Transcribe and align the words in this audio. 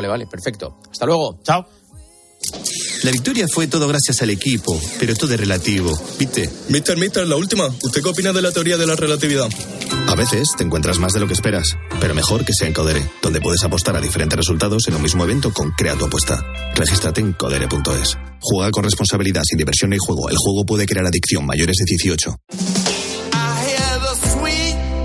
Vale, 0.00 0.08
vale, 0.08 0.26
perfecto. 0.26 0.78
Hasta 0.90 1.04
luego. 1.04 1.38
Chao. 1.42 1.66
La 3.02 3.10
victoria 3.10 3.44
fue 3.52 3.66
todo 3.66 3.86
gracias 3.86 4.22
al 4.22 4.30
equipo, 4.30 4.80
pero 4.98 5.14
todo 5.14 5.34
es 5.34 5.40
relativo, 5.40 5.92
¿viste? 6.18 6.48
Mister, 6.70 6.96
mister, 6.96 7.26
la 7.26 7.36
última. 7.36 7.66
¿Usted 7.66 8.02
qué 8.02 8.08
opina 8.08 8.32
de 8.32 8.40
la 8.40 8.50
teoría 8.50 8.78
de 8.78 8.86
la 8.86 8.96
relatividad? 8.96 9.50
A 10.06 10.14
veces 10.14 10.48
te 10.56 10.64
encuentras 10.64 10.98
más 10.98 11.12
de 11.12 11.20
lo 11.20 11.26
que 11.26 11.34
esperas, 11.34 11.76
pero 12.00 12.14
mejor 12.14 12.46
que 12.46 12.54
sea 12.54 12.66
en 12.66 12.72
Codere, 12.72 13.10
donde 13.20 13.42
puedes 13.42 13.62
apostar 13.62 13.94
a 13.94 14.00
diferentes 14.00 14.38
resultados 14.38 14.88
en 14.88 14.94
un 14.94 15.02
mismo 15.02 15.24
evento 15.24 15.52
con 15.52 15.72
Crea 15.72 15.96
tu 15.96 16.06
apuesta. 16.06 16.42
Regístrate 16.74 17.20
en 17.20 17.34
codere.es. 17.34 18.16
Juega 18.40 18.70
con 18.70 18.84
responsabilidad, 18.84 19.42
sin 19.44 19.58
diversión 19.58 19.90
ni 19.90 19.98
juego. 19.98 20.30
El 20.30 20.36
juego 20.38 20.64
puede 20.64 20.86
crear 20.86 21.06
adicción 21.06 21.44
mayores 21.44 21.76
de 21.76 21.84
18. 21.84 22.36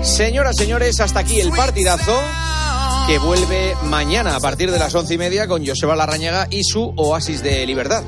Señoras, 0.02 0.56
señores, 0.56 1.00
hasta 1.00 1.20
aquí 1.20 1.38
el 1.38 1.50
partidazo 1.50 2.18
que 3.06 3.18
vuelve 3.18 3.76
mañana 3.84 4.34
a 4.34 4.40
partir 4.40 4.72
de 4.72 4.80
las 4.80 4.92
once 4.92 5.14
y 5.14 5.18
media 5.18 5.46
con 5.46 5.64
Joseba 5.64 5.94
Larrañaga 5.94 6.48
y 6.50 6.64
su 6.64 6.92
Oasis 6.96 7.40
de 7.40 7.64
Libertad. 7.64 8.02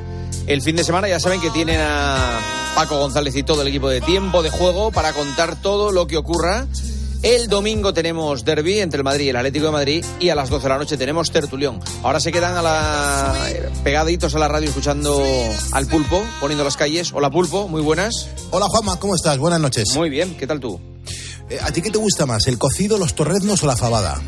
El 0.49 0.61
fin 0.61 0.75
de 0.75 0.83
semana 0.83 1.09
ya 1.09 1.21
saben 1.21 1.41
que 1.41 1.51
tienen 1.51 1.81
a 1.81 2.41
Paco 2.75 2.99
González 2.99 3.37
y 3.37 3.45
todo 3.45 3.63
el 3.63 3.69
equipo 3.69 3.89
de 3.89 4.01
tiempo 4.01 4.43
de 4.43 4.51
juego 4.51 4.91
para 4.91 5.13
contar 5.13 5.61
todo 5.63 5.93
lo 5.93 6.09
que 6.09 6.17
ocurra. 6.17 6.67
El 7.23 7.47
domingo 7.47 7.95
tenemos 7.95 8.45
derby 8.45 8.81
entre 8.81 8.99
el 8.99 9.05
Madrid 9.05 9.27
y 9.27 9.29
el 9.29 9.37
Atlético 9.37 9.67
de 9.67 9.73
Madrid 9.73 10.05
y 10.19 10.31
a 10.31 10.35
las 10.35 10.51
12 10.51 10.65
de 10.65 10.69
la 10.69 10.79
noche 10.79 10.97
tenemos 10.97 11.31
tertulión. 11.31 11.79
Ahora 12.03 12.19
se 12.19 12.33
quedan 12.33 12.57
a 12.57 12.63
la... 12.63 13.35
pegaditos 13.85 14.35
a 14.35 14.41
la 14.41 14.49
radio 14.49 14.69
escuchando 14.69 15.23
al 15.73 15.87
pulpo, 15.87 16.25
poniendo 16.41 16.65
las 16.65 16.77
calles. 16.77 17.13
Hola 17.13 17.31
pulpo, 17.31 17.69
muy 17.69 17.83
buenas. 17.83 18.31
Hola 18.51 18.67
Juanma, 18.67 18.99
¿cómo 18.99 19.15
estás? 19.15 19.39
Buenas 19.39 19.61
noches. 19.61 19.95
Muy 19.95 20.11
bien, 20.11 20.37
¿qué 20.37 20.49
tal 20.49 20.59
tú? 20.59 20.81
Eh, 21.51 21.59
¿A 21.63 21.71
ti 21.71 21.83
qué 21.83 21.91
te 21.91 21.99
gusta 21.99 22.27
más, 22.27 22.49
el 22.49 22.59
cocido, 22.59 22.99
los 22.99 23.15
torreznos 23.15 23.63
o 23.63 23.67
la 23.69 23.77
fabada? 23.77 24.21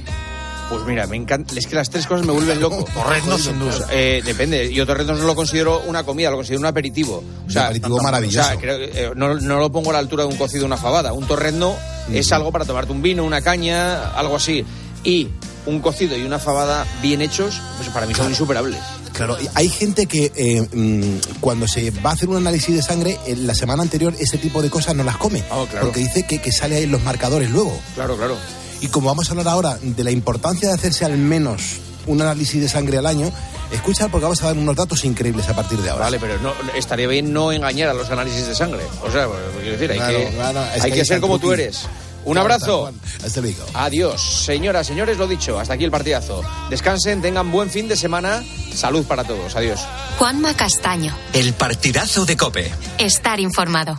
Pues 0.70 0.84
mira, 0.84 1.06
me 1.09 1.16
encanta. 1.16 1.52
Es 1.56 1.66
que 1.66 1.74
las 1.74 1.91
tres 1.91 2.06
cosas 2.06 2.24
me 2.24 2.33
vuelven 2.33 2.60
loco. 2.60 2.84
Torreznos, 2.95 3.42
sin 3.42 3.59
duda. 3.59 3.88
Eh, 3.91 4.23
depende. 4.24 4.73
Yo 4.73 4.87
torreznos 4.87 5.19
no 5.19 5.27
lo 5.27 5.34
considero 5.34 5.80
una 5.80 6.05
comida, 6.05 6.30
lo 6.30 6.37
considero 6.37 6.61
un 6.61 6.67
aperitivo. 6.67 7.25
O 7.44 7.50
sea, 7.50 7.62
un 7.62 7.67
aperitivo 7.67 7.98
maravilloso. 8.00 8.41
O 8.41 8.44
sea, 8.44 8.56
creo, 8.61 8.77
eh, 8.78 9.12
no, 9.17 9.34
no, 9.34 9.59
lo 9.59 9.72
pongo 9.72 9.91
a 9.91 9.94
la 9.94 9.98
altura 9.98 10.22
de 10.22 10.28
un 10.28 10.36
cocido 10.36 10.64
una 10.64 10.77
fabada. 10.77 11.12
Un 11.12 11.27
torrezno 11.27 11.75
es 12.12 12.31
algo 12.31 12.53
para 12.53 12.64
tomarte 12.64 12.92
un 12.92 13.03
vino, 13.03 13.25
una 13.25 13.42
caña, 13.42 14.12
algo 14.12 14.36
así. 14.36 14.64
Y 15.03 15.28
un 15.67 15.81
cocido 15.81 16.17
y 16.17 16.22
una 16.22 16.39
fabada 16.39 16.87
bien 17.03 17.20
hechos, 17.20 17.61
pues 17.77 17.89
para 17.89 18.06
mí 18.06 18.14
son 18.14 18.28
insuperables. 18.31 18.78
Claro, 19.12 19.37
hay 19.55 19.69
gente 19.69 20.06
que 20.06 20.31
eh, 20.37 20.69
mm, 20.72 21.41
cuando 21.41 21.66
se 21.66 21.91
va 21.91 22.11
a 22.11 22.12
hacer 22.12 22.28
un 22.28 22.37
análisis 22.37 22.75
de 22.75 22.83
sangre, 22.83 23.19
en 23.27 23.47
la 23.47 23.56
semana 23.56 23.83
anterior 23.83 24.14
ese 24.20 24.39
tipo 24.39 24.62
de 24.62 24.70
cosas 24.70 24.94
no 24.94 25.03
las 25.03 25.16
come. 25.16 25.42
Oh, 25.50 25.66
claro. 25.66 25.87
Porque 25.87 26.00
dice 26.00 26.22
que, 26.22 26.41
que 26.41 26.53
sale 26.53 26.77
ahí 26.77 26.87
los 26.87 27.03
marcadores 27.03 27.50
luego. 27.50 27.77
Claro, 27.97 28.16
claro. 28.16 28.37
Y 28.81 28.89
como 28.89 29.09
vamos 29.09 29.28
a 29.28 29.33
hablar 29.33 29.48
ahora 29.48 29.78
de 29.81 30.05
la 30.05 30.11
importancia 30.11 30.69
de 30.69 30.75
hacerse 30.75 31.05
al 31.05 31.17
menos 31.19 31.78
un 32.06 32.20
análisis 32.23 32.61
de 32.61 32.69
sangre 32.69 32.98
al 32.98 33.06
año, 33.06 33.31
escucha 33.72 34.09
porque 34.09 34.25
vamos 34.25 34.42
a 34.42 34.47
dar 34.47 34.56
unos 34.56 34.75
datos 34.75 35.05
increíbles 35.05 35.48
a 35.48 35.55
partir 35.55 35.78
de 35.81 35.91
ahora. 35.91 36.05
Vale, 36.05 36.19
pero 36.19 36.39
no, 36.41 36.53
estaría 36.75 37.06
bien 37.06 37.33
no 37.33 37.53
engañar 37.53 37.91
a 37.91 37.95
los 37.95 38.11
análisis 38.11 38.47
de 38.47 38.55
sangre. 38.55 38.83
O 39.06 39.11
sea, 39.11 39.27
pues, 39.27 39.39
quiero 39.61 39.72
decir, 39.72 39.91
hay 39.92 39.98
Claro, 39.98 40.19
que, 40.19 40.34
claro, 40.34 40.61
hay 40.81 40.92
que 40.92 41.05
ser 41.05 41.20
como 41.20 41.39
tú 41.39 41.53
eres. 41.53 41.87
Un 42.22 42.33
Claro, 42.34 42.41
abrazo. 42.53 42.92
Hasta 43.25 43.41
luego. 43.41 43.64
Adiós, 43.72 44.20
señoras, 44.45 44.87
señores, 44.87 45.17
lo 45.17 45.27
dicho, 45.27 45.59
hasta 45.59 45.75
aquí 45.75 45.84
el 45.84 45.91
partidazo. 45.91 46.42
Descansen, 46.69 47.22
tengan 47.22 47.50
buen 47.50 47.70
fin 47.70 47.89
de 47.89 47.97
semana. 47.97 48.44
Salud 48.75 49.05
para 49.05 49.25
todos. 49.25 49.56
Adiós. 49.56 49.81
Juanma 50.19 50.55
Castaño. 50.55 51.17
El 51.33 51.55
partidazo 51.55 52.27
de 52.27 52.37
Cope. 52.37 52.70
Estar 52.98 53.41
informado. 53.41 53.98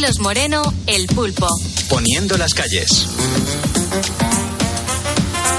Carlos 0.00 0.20
Moreno, 0.20 0.62
El 0.86 1.08
Pulpo. 1.08 1.48
Poniendo 1.88 2.38
las 2.38 2.54
calles. 2.54 3.08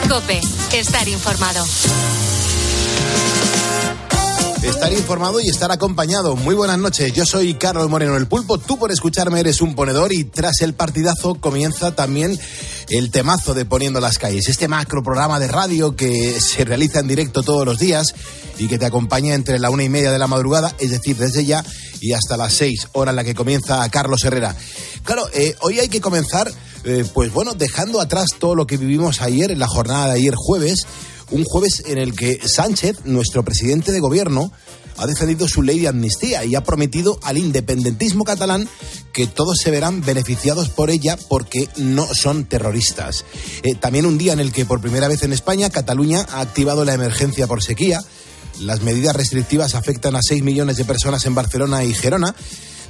Cope. 0.08 0.40
Estar 0.72 1.06
informado. 1.10 1.66
Estar 4.64 4.94
informado 4.94 5.42
y 5.42 5.50
estar 5.50 5.74
acompañado. 5.74 6.38
Muy 6.38 6.56
buenas 6.56 6.78
noches. 6.78 7.12
Yo 7.12 7.26
soy 7.26 7.56
Carlos 7.56 7.90
Moreno 7.90 8.16
el 8.16 8.28
Pulpo. 8.28 8.58
Tú 8.58 8.80
por 8.80 8.94
escucharme 8.94 9.42
eres 9.42 9.60
un 9.60 9.76
ponedor 9.76 10.14
y 10.14 10.24
tras 10.24 10.62
el 10.62 10.74
partidazo 10.74 11.36
comienza 11.36 11.94
también 11.94 12.40
el 12.90 13.12
temazo 13.12 13.54
de 13.54 13.66
Poniendo 13.66 14.00
las 14.00 14.18
calles. 14.18 14.50
Este 14.50 14.68
macro 14.68 15.04
programa 15.04 15.40
de 15.40 15.48
radio 15.48 15.96
que 15.96 16.40
se 16.42 16.66
realiza 16.66 17.00
en 17.00 17.08
directo 17.08 17.44
todos 17.44 17.66
los 17.66 17.78
días 17.78 18.16
y 18.58 18.68
que 18.68 18.80
te 18.80 18.86
acompaña 18.86 19.36
entre 19.36 19.60
la 19.60 19.70
una 19.70 19.84
y 19.84 19.90
media 19.90 20.12
de 20.12 20.18
la 20.18 20.28
madrugada, 20.28 20.74
es 20.80 20.90
decir, 20.90 21.16
desde 21.16 21.46
ya 21.46 21.64
y 22.02 22.14
hasta 22.14 22.36
las 22.36 22.54
seis, 22.54 22.88
hora 22.94 23.12
en 23.12 23.18
la 23.18 23.24
que 23.24 23.36
comienza 23.36 23.88
Carlos 23.90 24.24
Herrera. 24.24 24.56
Claro, 25.04 25.30
eh, 25.34 25.56
hoy 25.62 25.80
hay 25.80 25.88
que 25.88 26.02
comenzar, 26.02 26.52
eh, 26.84 27.06
pues 27.14 27.32
bueno, 27.32 27.54
dejando 27.54 28.02
atrás 28.02 28.30
todo 28.40 28.56
lo 28.56 28.66
que 28.66 28.78
vivimos 28.78 29.22
ayer, 29.22 29.52
en 29.52 29.60
la 29.60 29.68
jornada 29.68 30.08
de 30.08 30.14
ayer 30.14 30.34
jueves, 30.36 30.88
un 31.32 31.44
jueves 31.44 31.84
en 31.86 32.00
el 32.00 32.16
que 32.16 32.40
Sánchez, 32.44 33.06
nuestro 33.06 33.44
presidente 33.44 33.92
de 33.92 34.00
gobierno, 34.00 34.52
ha 35.00 35.08
defendido 35.08 35.48
su 35.48 35.64
ley 35.64 35.80
de 35.80 35.88
amnistía 35.88 36.44
y 36.44 36.56
ha 36.56 36.64
prometido 36.64 37.20
al 37.24 37.38
independentismo 37.38 38.26
catalán 38.26 38.68
que 39.14 39.28
todos 39.28 39.58
se 39.58 39.72
verán 39.72 40.02
beneficiados 40.02 40.70
por 40.70 40.90
ella 40.90 41.18
porque 41.30 41.70
no 41.78 42.08
son 42.14 42.46
terroristas. 42.46 43.24
Eh, 43.64 43.76
también 43.76 44.06
un 44.06 44.18
día 44.18 44.34
en 44.34 44.40
el 44.40 44.52
que 44.52 44.66
por 44.66 44.82
primera 44.82 45.08
vez 45.08 45.24
en 45.24 45.34
España 45.34 45.70
Cataluña 45.70 46.26
ha 46.32 46.42
activado 46.42 46.84
la 46.84 46.94
emergencia 46.94 47.48
por 47.48 47.64
sequía. 47.64 48.02
Las 48.60 48.82
medidas 48.82 49.16
restrictivas 49.16 49.74
afectan 49.74 50.16
a 50.16 50.22
6 50.22 50.44
millones 50.44 50.76
de 50.76 50.86
personas 50.86 51.26
en 51.26 51.34
Barcelona 51.34 51.86
y 51.86 51.94
Gerona, 51.94 52.36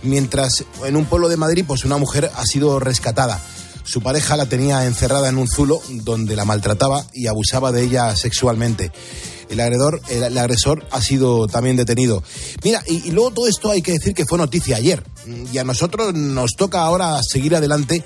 mientras 0.02 0.66
en 0.86 0.96
un 0.96 1.06
pueblo 1.06 1.30
de 1.30 1.38
Madrid 1.38 1.64
pues 1.68 1.86
una 1.86 1.98
mujer 1.98 2.32
ha 2.36 2.46
sido 2.46 2.80
rescatada. 2.80 3.40
Su 3.84 4.02
pareja 4.02 4.36
la 4.36 4.48
tenía 4.48 4.86
encerrada 4.86 5.30
en 5.30 5.38
un 5.38 5.48
zulo 5.48 5.82
donde 5.90 6.36
la 6.36 6.46
maltrataba 6.46 7.06
y 7.14 7.28
abusaba 7.28 7.72
de 7.72 7.84
ella 7.84 8.16
sexualmente. 8.16 8.92
El 9.50 9.60
agredor, 9.60 10.02
el, 10.10 10.38
agresor 10.38 10.86
ha 10.92 11.02
sido 11.02 11.48
también 11.48 11.76
detenido. 11.76 12.24
Mira, 12.64 12.84
y, 12.88 13.08
y 13.08 13.12
luego 13.12 13.32
todo 13.32 13.48
esto 13.48 13.72
hay 13.72 13.82
que 13.82 13.94
decir 13.94 14.14
que 14.14 14.26
fue 14.26 14.38
noticia 14.38 14.78
ayer. 14.78 15.04
Y 15.52 15.58
a 15.58 15.64
nosotros 15.64 16.14
nos 16.14 16.52
toca 16.56 16.82
ahora 16.82 17.20
seguir 17.24 17.56
adelante 17.56 18.04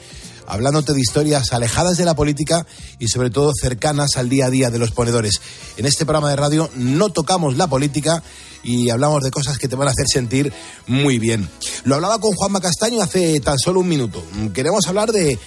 hablándote 0.47 0.93
de 0.93 0.99
historias 0.99 1.53
alejadas 1.53 1.97
de 1.97 2.05
la 2.05 2.15
política 2.15 2.65
y 2.99 3.07
sobre 3.07 3.29
todo 3.29 3.51
cercanas 3.59 4.17
al 4.17 4.29
día 4.29 4.47
a 4.47 4.49
día 4.49 4.69
de 4.69 4.79
los 4.79 4.91
ponedores. 4.91 5.41
En 5.77 5.85
este 5.85 6.05
programa 6.05 6.29
de 6.29 6.35
radio 6.35 6.69
no 6.75 7.09
tocamos 7.09 7.57
la 7.57 7.67
política 7.67 8.23
y 8.63 8.89
hablamos 8.89 9.23
de 9.23 9.31
cosas 9.31 9.57
que 9.57 9.67
te 9.67 9.75
van 9.75 9.87
a 9.87 9.91
hacer 9.91 10.07
sentir 10.07 10.53
muy 10.87 11.19
bien. 11.19 11.49
Lo 11.83 11.95
hablaba 11.95 12.19
con 12.19 12.33
Juanma 12.33 12.61
Castaño 12.61 13.01
hace 13.01 13.39
tan 13.39 13.59
solo 13.59 13.81
un 13.81 13.87
minuto. 13.87 14.23
Queremos 14.53 14.87
hablar 14.87 15.11
de, 15.11 15.37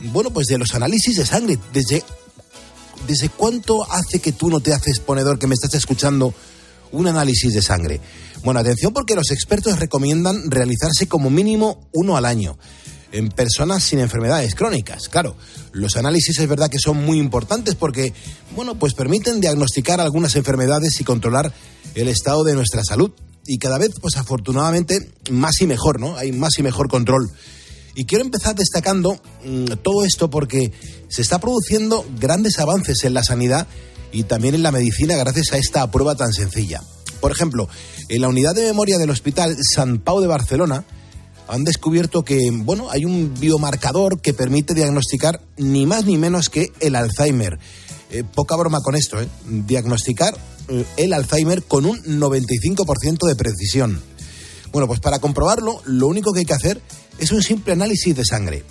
bueno, 0.00 0.30
pues 0.30 0.46
de 0.48 0.58
los 0.58 0.74
análisis 0.74 1.16
de 1.16 1.26
sangre. 1.26 1.58
Desde, 1.72 2.02
¿Desde 3.06 3.28
cuánto 3.28 3.90
hace 3.90 4.18
que 4.18 4.32
tú 4.32 4.48
no 4.48 4.60
te 4.60 4.72
haces 4.72 4.98
ponedor, 5.00 5.38
que 5.38 5.46
me 5.46 5.54
estás 5.54 5.74
escuchando, 5.74 6.34
un 6.92 7.06
análisis 7.06 7.52
de 7.52 7.60
sangre? 7.60 8.00
Bueno, 8.42 8.60
atención 8.60 8.92
porque 8.92 9.14
los 9.14 9.30
expertos 9.30 9.78
recomiendan 9.78 10.50
realizarse 10.50 11.06
como 11.06 11.30
mínimo 11.30 11.88
uno 11.92 12.16
al 12.16 12.24
año 12.24 12.56
en 13.14 13.28
personas 13.28 13.84
sin 13.84 14.00
enfermedades 14.00 14.54
crónicas. 14.54 15.08
Claro, 15.08 15.36
los 15.72 15.96
análisis 15.96 16.38
es 16.40 16.48
verdad 16.48 16.68
que 16.68 16.78
son 16.78 17.04
muy 17.04 17.18
importantes 17.18 17.74
porque, 17.76 18.12
bueno, 18.56 18.74
pues 18.76 18.94
permiten 18.94 19.40
diagnosticar 19.40 20.00
algunas 20.00 20.34
enfermedades 20.34 21.00
y 21.00 21.04
controlar 21.04 21.52
el 21.94 22.08
estado 22.08 22.42
de 22.42 22.54
nuestra 22.54 22.82
salud. 22.82 23.12
Y 23.46 23.58
cada 23.58 23.78
vez, 23.78 23.92
pues 24.00 24.16
afortunadamente, 24.16 25.10
más 25.30 25.60
y 25.60 25.66
mejor, 25.66 26.00
¿no? 26.00 26.16
Hay 26.16 26.32
más 26.32 26.58
y 26.58 26.62
mejor 26.62 26.88
control. 26.88 27.30
Y 27.94 28.04
quiero 28.04 28.24
empezar 28.24 28.54
destacando 28.54 29.20
mmm, 29.44 29.66
todo 29.82 30.04
esto 30.04 30.30
porque 30.30 30.72
se 31.08 31.22
está 31.22 31.38
produciendo 31.38 32.04
grandes 32.18 32.58
avances 32.58 33.04
en 33.04 33.14
la 33.14 33.22
sanidad 33.22 33.66
y 34.12 34.24
también 34.24 34.54
en 34.54 34.62
la 34.62 34.72
medicina 34.72 35.16
gracias 35.16 35.52
a 35.52 35.58
esta 35.58 35.90
prueba 35.90 36.14
tan 36.14 36.32
sencilla. 36.32 36.82
Por 37.20 37.32
ejemplo, 37.32 37.68
en 38.08 38.20
la 38.20 38.28
unidad 38.28 38.54
de 38.54 38.64
memoria 38.64 38.98
del 38.98 39.10
Hospital 39.10 39.56
San 39.74 39.98
Pau 39.98 40.20
de 40.20 40.26
Barcelona, 40.26 40.84
han 41.48 41.64
descubierto 41.64 42.24
que, 42.24 42.50
bueno, 42.52 42.90
hay 42.90 43.04
un 43.04 43.34
biomarcador 43.38 44.20
que 44.20 44.32
permite 44.32 44.74
diagnosticar 44.74 45.40
ni 45.56 45.86
más 45.86 46.04
ni 46.06 46.16
menos 46.16 46.48
que 46.48 46.72
el 46.80 46.96
Alzheimer. 46.96 47.58
Eh, 48.10 48.24
poca 48.24 48.56
broma 48.56 48.80
con 48.80 48.94
esto, 48.94 49.20
¿eh? 49.20 49.28
Diagnosticar 49.48 50.36
eh, 50.68 50.84
el 50.96 51.12
Alzheimer 51.12 51.62
con 51.62 51.84
un 51.84 51.98
95% 51.98 53.26
de 53.26 53.36
precisión. 53.36 54.00
Bueno, 54.74 54.88
pues 54.88 54.98
para 54.98 55.20
comprobarlo, 55.20 55.80
lo 55.84 56.08
único 56.08 56.32
que 56.32 56.40
hay 56.40 56.44
que 56.44 56.52
hacer 56.52 56.82
es 57.20 57.30
un 57.30 57.44
simple 57.44 57.74
análisis 57.74 58.16
de 58.16 58.24
sangre. 58.24 58.64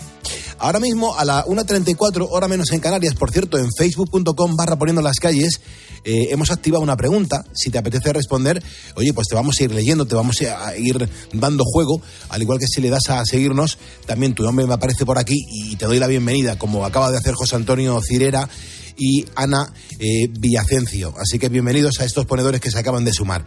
Ahora 0.59 0.81
mismo 0.81 1.17
a 1.17 1.23
la 1.23 1.45
1.34, 1.45 2.27
hora 2.29 2.49
menos 2.49 2.73
en 2.73 2.81
Canarias, 2.81 3.15
por 3.15 3.31
cierto, 3.31 3.57
en 3.57 3.69
facebook.com 3.71 4.57
barra 4.57 4.77
poniendo 4.77 5.01
las 5.01 5.15
calles, 5.15 5.61
eh, 6.03 6.27
hemos 6.31 6.51
activado 6.51 6.83
una 6.83 6.97
pregunta. 6.97 7.45
Si 7.53 7.69
te 7.69 7.77
apetece 7.77 8.11
responder, 8.11 8.61
oye, 8.95 9.13
pues 9.13 9.29
te 9.29 9.35
vamos 9.35 9.55
a 9.57 9.63
ir 9.63 9.73
leyendo, 9.73 10.05
te 10.05 10.15
vamos 10.15 10.41
a 10.41 10.75
ir 10.75 11.07
dando 11.31 11.63
juego, 11.63 12.01
al 12.27 12.41
igual 12.41 12.59
que 12.59 12.67
si 12.67 12.81
le 12.81 12.89
das 12.89 13.07
a 13.07 13.23
seguirnos, 13.23 13.77
también 14.05 14.35
tu 14.35 14.43
nombre 14.43 14.67
me 14.67 14.73
aparece 14.73 15.05
por 15.05 15.17
aquí 15.17 15.37
y 15.47 15.77
te 15.77 15.85
doy 15.85 15.99
la 15.99 16.07
bienvenida, 16.07 16.59
como 16.59 16.85
acaba 16.85 17.11
de 17.11 17.17
hacer 17.17 17.33
José 17.33 17.55
Antonio 17.55 18.01
Cirera 18.01 18.49
y 18.97 19.25
Ana 19.35 19.71
eh, 19.99 20.27
Villacencio. 20.27 21.13
Así 21.17 21.39
que 21.39 21.47
bienvenidos 21.47 22.01
a 22.01 22.03
estos 22.03 22.25
ponedores 22.25 22.59
que 22.59 22.71
se 22.71 22.79
acaban 22.79 23.05
de 23.05 23.13
sumar. 23.13 23.45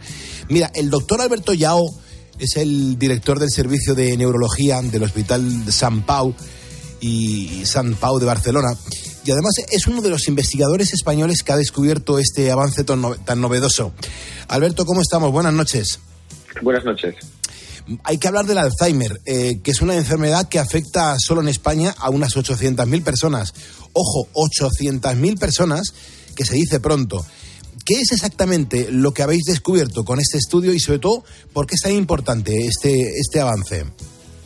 Mira, 0.49 0.71
el 0.73 0.89
doctor 0.89 1.21
Alberto 1.21 1.53
Yao 1.53 1.85
es 2.39 2.57
el 2.57 2.97
director 2.97 3.39
del 3.39 3.49
servicio 3.49 3.95
de 3.95 4.15
neurología 4.17 4.81
del 4.81 5.03
Hospital 5.03 5.71
San 5.71 6.03
Pau 6.03 6.33
y 6.99 7.65
San 7.65 7.95
Pau 7.95 8.19
de 8.19 8.25
Barcelona. 8.25 8.69
Y 9.25 9.31
además 9.31 9.55
es 9.71 9.87
uno 9.87 10.01
de 10.01 10.09
los 10.09 10.27
investigadores 10.27 10.93
españoles 10.93 11.43
que 11.43 11.51
ha 11.51 11.57
descubierto 11.57 12.17
este 12.19 12.49
avance 12.51 12.83
tan, 12.83 13.01
novedoso. 13.41 13.91
Alberto, 14.47 14.85
¿cómo 14.85 15.01
estamos? 15.01 15.31
Buenas 15.31 15.53
noches. 15.53 15.99
Buenas 16.61 16.85
noches. 16.85 17.15
Hay 18.03 18.17
que 18.17 18.27
hablar 18.27 18.45
del 18.45 18.57
Alzheimer, 18.57 19.19
eh, 19.25 19.59
que 19.63 19.71
es 19.71 19.81
una 19.81 19.95
enfermedad 19.95 20.47
que 20.49 20.59
afecta 20.59 21.17
solo 21.19 21.41
en 21.41 21.47
España 21.47 21.95
a 21.97 22.09
unas 22.09 22.35
800.000 22.35 23.03
personas. 23.03 23.53
Ojo, 23.93 24.27
800.000 24.33 25.39
personas, 25.39 25.93
que 26.35 26.45
se 26.45 26.55
dice 26.55 26.79
pronto. 26.79 27.25
¿Qué 27.87 28.01
es 28.01 28.11
exactamente 28.11 28.87
lo 28.91 29.13
que 29.13 29.23
habéis 29.23 29.45
descubierto 29.45 30.03
con 30.03 30.19
este 30.19 30.37
estudio 30.37 30.73
y 30.73 30.79
sobre 30.79 30.99
todo 30.99 31.23
por 31.53 31.65
qué 31.65 31.75
es 31.75 31.81
tan 31.81 31.93
importante 31.93 32.51
este, 32.67 32.91
este 33.17 33.39
avance? 33.39 33.85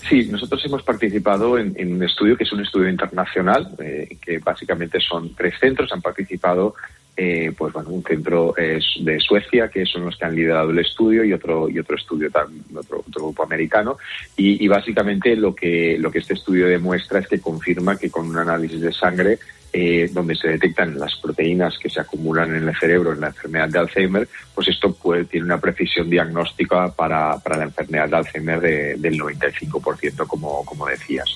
Sí, 0.07 0.27
nosotros 0.29 0.63
hemos 0.63 0.83
participado 0.83 1.57
en, 1.57 1.73
un 1.91 2.03
estudio 2.03 2.37
que 2.37 2.43
es 2.43 2.51
un 2.53 2.61
estudio 2.61 2.87
internacional, 2.87 3.75
eh, 3.79 4.15
que 4.23 4.37
básicamente 4.37 4.99
son 4.99 5.33
tres 5.33 5.55
centros, 5.59 5.91
han 5.91 6.03
participado 6.03 6.75
eh, 7.17 7.51
pues 7.57 7.73
bueno, 7.73 7.89
un 7.89 8.03
centro 8.03 8.55
es 8.55 8.83
de 9.01 9.19
Suecia, 9.19 9.69
que 9.69 9.85
son 9.85 10.05
los 10.05 10.17
que 10.17 10.25
han 10.25 10.35
liderado 10.35 10.69
el 10.69 10.79
estudio, 10.79 11.23
y 11.23 11.33
otro, 11.33 11.67
y 11.67 11.77
otro 11.79 11.95
estudio, 11.95 12.29
otro, 12.29 13.03
otro 13.07 13.23
grupo 13.23 13.43
americano. 13.43 13.97
Y, 14.37 14.63
y, 14.63 14.67
básicamente 14.67 15.35
lo 15.35 15.53
que, 15.53 15.97
lo 15.99 16.09
que 16.09 16.19
este 16.19 16.35
estudio 16.35 16.67
demuestra 16.67 17.19
es 17.19 17.27
que 17.27 17.39
confirma 17.39 17.97
que 17.97 18.09
con 18.09 18.29
un 18.29 18.37
análisis 18.37 18.79
de 18.81 18.93
sangre 18.93 19.39
eh, 19.73 20.09
donde 20.11 20.35
se 20.35 20.49
detectan 20.49 20.99
las 20.99 21.15
proteínas 21.15 21.77
que 21.79 21.89
se 21.89 22.01
acumulan 22.01 22.53
en 22.53 22.67
el 22.67 22.75
cerebro 22.75 23.13
en 23.13 23.21
la 23.21 23.27
enfermedad 23.27 23.69
de 23.69 23.79
Alzheimer, 23.79 24.27
pues 24.53 24.67
esto 24.67 24.93
puede, 24.93 25.25
tiene 25.25 25.45
una 25.45 25.59
precisión 25.59 26.09
diagnóstica 26.09 26.91
para, 26.91 27.37
para 27.39 27.57
la 27.57 27.63
enfermedad 27.63 28.09
de 28.09 28.15
Alzheimer 28.17 28.59
del 28.59 29.17
95%, 29.17 30.27
como, 30.27 30.65
como 30.65 30.87
decías. 30.87 31.29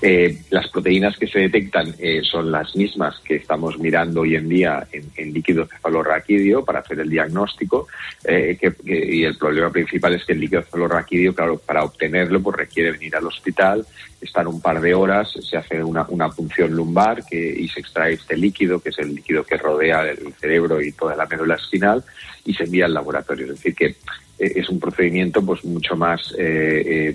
Eh, 0.00 0.38
las 0.50 0.68
proteínas 0.68 1.16
que 1.18 1.26
se 1.26 1.40
detectan 1.40 1.92
eh, 1.98 2.20
son 2.22 2.52
las 2.52 2.76
mismas 2.76 3.18
que 3.24 3.36
estamos 3.36 3.76
mirando 3.78 4.20
hoy 4.20 4.36
en 4.36 4.48
día 4.48 4.86
en, 4.92 5.32
líquido 5.32 5.66
cefalorraquídeo 5.66 6.64
para 6.64 6.80
hacer 6.80 7.00
el 7.00 7.10
diagnóstico, 7.10 7.88
que, 8.22 8.56
que, 8.58 8.74
y 8.84 9.24
el 9.24 9.36
problema 9.36 9.70
principal 9.70 10.14
es 10.14 10.24
que 10.24 10.32
el 10.32 10.40
líquido 10.40 10.62
cefalorraquídeo, 10.62 11.34
claro, 11.34 11.58
para 11.58 11.84
obtenerlo, 11.84 12.40
pues 12.40 12.56
requiere 12.56 12.92
venir 12.92 13.14
al 13.16 13.26
hospital, 13.26 13.86
estar 14.20 14.46
un 14.46 14.60
par 14.60 14.80
de 14.80 14.94
horas, 14.94 15.32
se 15.32 15.56
hace 15.56 15.82
una, 15.82 16.04
una 16.08 16.28
punción 16.28 16.72
lumbar 16.72 17.24
que, 17.24 17.38
y 17.38 17.68
se 17.68 17.80
extrae 17.80 18.14
este 18.14 18.36
líquido, 18.36 18.80
que 18.80 18.90
es 18.90 18.98
el 18.98 19.14
líquido 19.14 19.44
que 19.44 19.56
rodea 19.56 20.10
el 20.10 20.32
cerebro 20.34 20.80
y 20.80 20.92
toda 20.92 21.16
la 21.16 21.26
médula 21.26 21.54
espinal, 21.54 22.04
y 22.44 22.54
se 22.54 22.64
envía 22.64 22.86
al 22.86 22.94
laboratorio. 22.94 23.46
Es 23.46 23.52
decir, 23.52 23.74
que 23.74 23.96
es 24.40 24.68
un 24.68 24.80
procedimiento 24.80 25.44
pues 25.44 25.64
mucho 25.64 25.96
más 25.96 26.34
eh, 26.38 27.12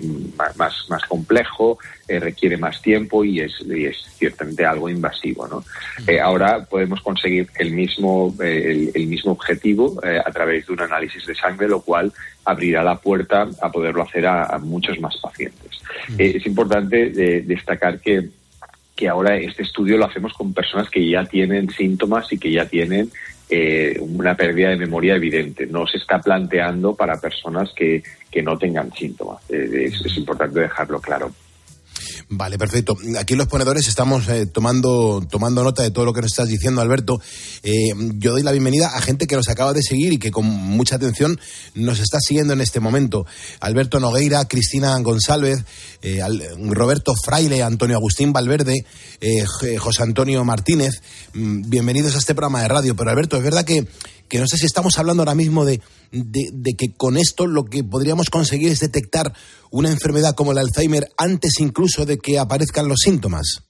más, 0.56 0.88
más 0.88 1.02
complejo, 1.04 1.78
requiere 2.08 2.56
más 2.56 2.80
tiempo 2.80 3.24
y 3.24 3.40
es, 3.40 3.52
es 3.68 3.96
ciertamente 4.16 4.64
algo 4.64 4.88
invasivo. 4.88 5.48
¿no? 5.48 5.64
ahora 6.22 6.64
podemos 6.64 7.00
conseguir 7.02 7.48
el 7.58 7.72
mismo, 7.72 8.34
el, 8.40 9.06
mismo 9.06 9.32
objetivo 9.32 10.00
a 10.02 10.30
través 10.30 10.66
de 10.66 10.72
un 10.72 10.80
análisis 10.80 11.26
de 11.26 11.34
sangre, 11.34 11.68
lo 11.68 11.80
cual 11.80 12.12
abrirá 12.44 12.84
la 12.84 12.96
puerta 12.96 13.48
a 13.60 13.72
poderlo 13.72 14.02
hacer 14.02 14.26
a, 14.26 14.58
muchos 14.58 15.00
más 15.00 15.16
pacientes. 15.16 15.80
es 16.16 16.46
importante 16.46 17.10
destacar 17.42 18.00
que 18.00 18.30
que 18.96 19.08
ahora 19.08 19.36
este 19.36 19.62
estudio 19.62 19.98
lo 19.98 20.06
hacemos 20.06 20.32
con 20.32 20.54
personas 20.54 20.88
que 20.88 21.06
ya 21.06 21.24
tienen 21.26 21.68
síntomas 21.68 22.32
y 22.32 22.38
que 22.38 22.50
ya 22.50 22.66
tienen 22.66 23.10
eh, 23.48 23.98
una 24.00 24.36
pérdida 24.36 24.70
de 24.70 24.76
memoria 24.76 25.14
evidente. 25.14 25.66
No 25.66 25.86
se 25.86 25.98
está 25.98 26.20
planteando 26.20 26.94
para 26.94 27.20
personas 27.20 27.72
que, 27.74 28.02
que 28.30 28.42
no 28.42 28.58
tengan 28.58 28.92
síntomas. 28.92 29.38
Eh, 29.50 29.90
es 29.90 30.16
importante 30.16 30.60
dejarlo 30.60 31.00
claro. 31.00 31.30
Vale, 32.28 32.58
perfecto. 32.58 32.96
Aquí 33.20 33.36
los 33.36 33.46
ponedores 33.46 33.86
estamos 33.86 34.28
eh, 34.28 34.46
tomando, 34.46 35.24
tomando 35.30 35.62
nota 35.62 35.84
de 35.84 35.92
todo 35.92 36.04
lo 36.04 36.12
que 36.12 36.22
nos 36.22 36.32
estás 36.32 36.48
diciendo, 36.48 36.80
Alberto. 36.80 37.20
Eh, 37.62 37.90
yo 38.16 38.32
doy 38.32 38.42
la 38.42 38.50
bienvenida 38.50 38.88
a 38.88 39.00
gente 39.00 39.28
que 39.28 39.36
nos 39.36 39.48
acaba 39.48 39.72
de 39.72 39.80
seguir 39.80 40.12
y 40.12 40.18
que 40.18 40.32
con 40.32 40.44
mucha 40.44 40.96
atención 40.96 41.38
nos 41.74 42.00
está 42.00 42.18
siguiendo 42.20 42.52
en 42.52 42.60
este 42.60 42.80
momento. 42.80 43.26
Alberto 43.60 44.00
Nogueira, 44.00 44.44
Cristina 44.46 44.98
González, 44.98 45.64
eh, 46.02 46.20
Roberto 46.70 47.14
Fraile, 47.14 47.62
Antonio 47.62 47.96
Agustín 47.96 48.32
Valverde, 48.32 48.84
José 49.78 50.02
Antonio 50.02 50.44
Martínez. 50.44 51.02
Mm, 51.32 51.70
bienvenidos 51.70 52.16
a 52.16 52.18
este 52.18 52.34
programa 52.34 52.62
de 52.62 52.68
radio. 52.68 52.96
Pero 52.96 53.10
Alberto, 53.10 53.36
es 53.36 53.44
verdad 53.44 53.64
que, 53.64 53.86
que 54.28 54.38
no 54.38 54.46
sé 54.46 54.56
si 54.56 54.66
estamos 54.66 54.98
hablando 54.98 55.22
ahora 55.22 55.34
mismo 55.34 55.64
de 55.64 55.80
de, 56.10 56.74
que 56.76 56.94
con 56.96 57.16
esto 57.16 57.46
lo 57.46 57.64
que 57.64 57.84
podríamos 57.84 58.30
conseguir 58.30 58.70
es 58.72 58.80
detectar 58.80 59.32
una 59.70 59.90
enfermedad 59.90 60.34
como 60.34 60.52
el 60.52 60.58
Alzheimer 60.58 61.04
antes 61.18 61.60
incluso 61.60 62.06
de 62.06 62.18
que 62.18 62.38
aparezcan 62.38 62.88
los 62.88 62.98
síntomas. 63.00 63.62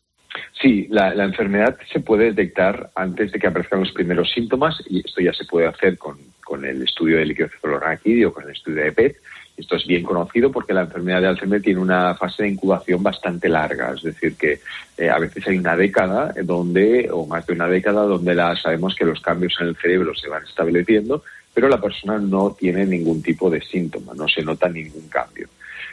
Sí, 0.61 0.87
la, 0.91 1.12
enfermedad 1.25 1.76
se 1.93 2.00
puede 2.00 2.26
detectar 2.26 2.91
antes 2.94 3.32
de 3.32 3.38
que 3.38 3.47
aparezcan 3.47 3.81
los 3.81 3.93
primeros 3.93 4.31
síntomas 4.32 4.75
y 4.88 5.00
esto 5.00 5.20
ya 5.20 5.32
se 5.32 5.44
puede 5.44 5.67
hacer 5.67 5.99
con, 5.99 6.19
el 6.64 6.82
estudio 6.82 7.19
de 7.19 7.26
líquido 7.26 7.49
cefalorraquídeo 7.49 8.32
con 8.32 8.44
el 8.44 8.50
estudio 8.50 8.85
de 8.85 8.93
PET. 8.93 9.17
Esto 9.56 9.76
es 9.76 9.87
bien 9.87 10.03
conocido 10.03 10.53
porque 10.53 10.75
la 10.75 10.82
enfermedad 10.82 11.20
de 11.20 11.29
Alzheimer 11.29 11.62
tiene 11.62 11.81
una 11.81 12.14
fase 12.14 12.43
de 12.43 12.50
incubación 12.50 13.03
bastante 13.03 13.49
larga, 13.49 13.93
es 13.94 14.03
decir, 14.03 14.37
que 14.37 14.61
eh, 14.99 15.08
a 15.08 15.19
veces 15.19 15.47
hay 15.47 15.56
una 15.56 15.76
década 15.76 16.35
donde, 16.44 17.08
o 17.11 17.26
más 17.26 17.47
de 17.47 17.55
una 17.55 17.67
década, 17.67 18.03
donde 18.03 18.35
la, 18.35 18.55
sabemos 18.56 18.94
que 18.94 19.06
los 19.06 19.20
cambios 19.20 19.55
en 19.61 19.69
el 19.69 19.76
cerebro 19.76 20.14
se 20.14 20.29
van 20.29 20.44
estableciendo, 20.44 21.23
pero 21.55 21.70
la 21.70 21.81
persona 21.81 22.19
no 22.19 22.55
tiene 22.58 22.85
ningún 22.85 23.23
tipo 23.23 23.49
de 23.49 23.62
síntoma, 23.62 24.12
no 24.14 24.29
se 24.29 24.43
nota 24.43 24.69
ningún 24.69 25.08
cambio. 25.08 25.49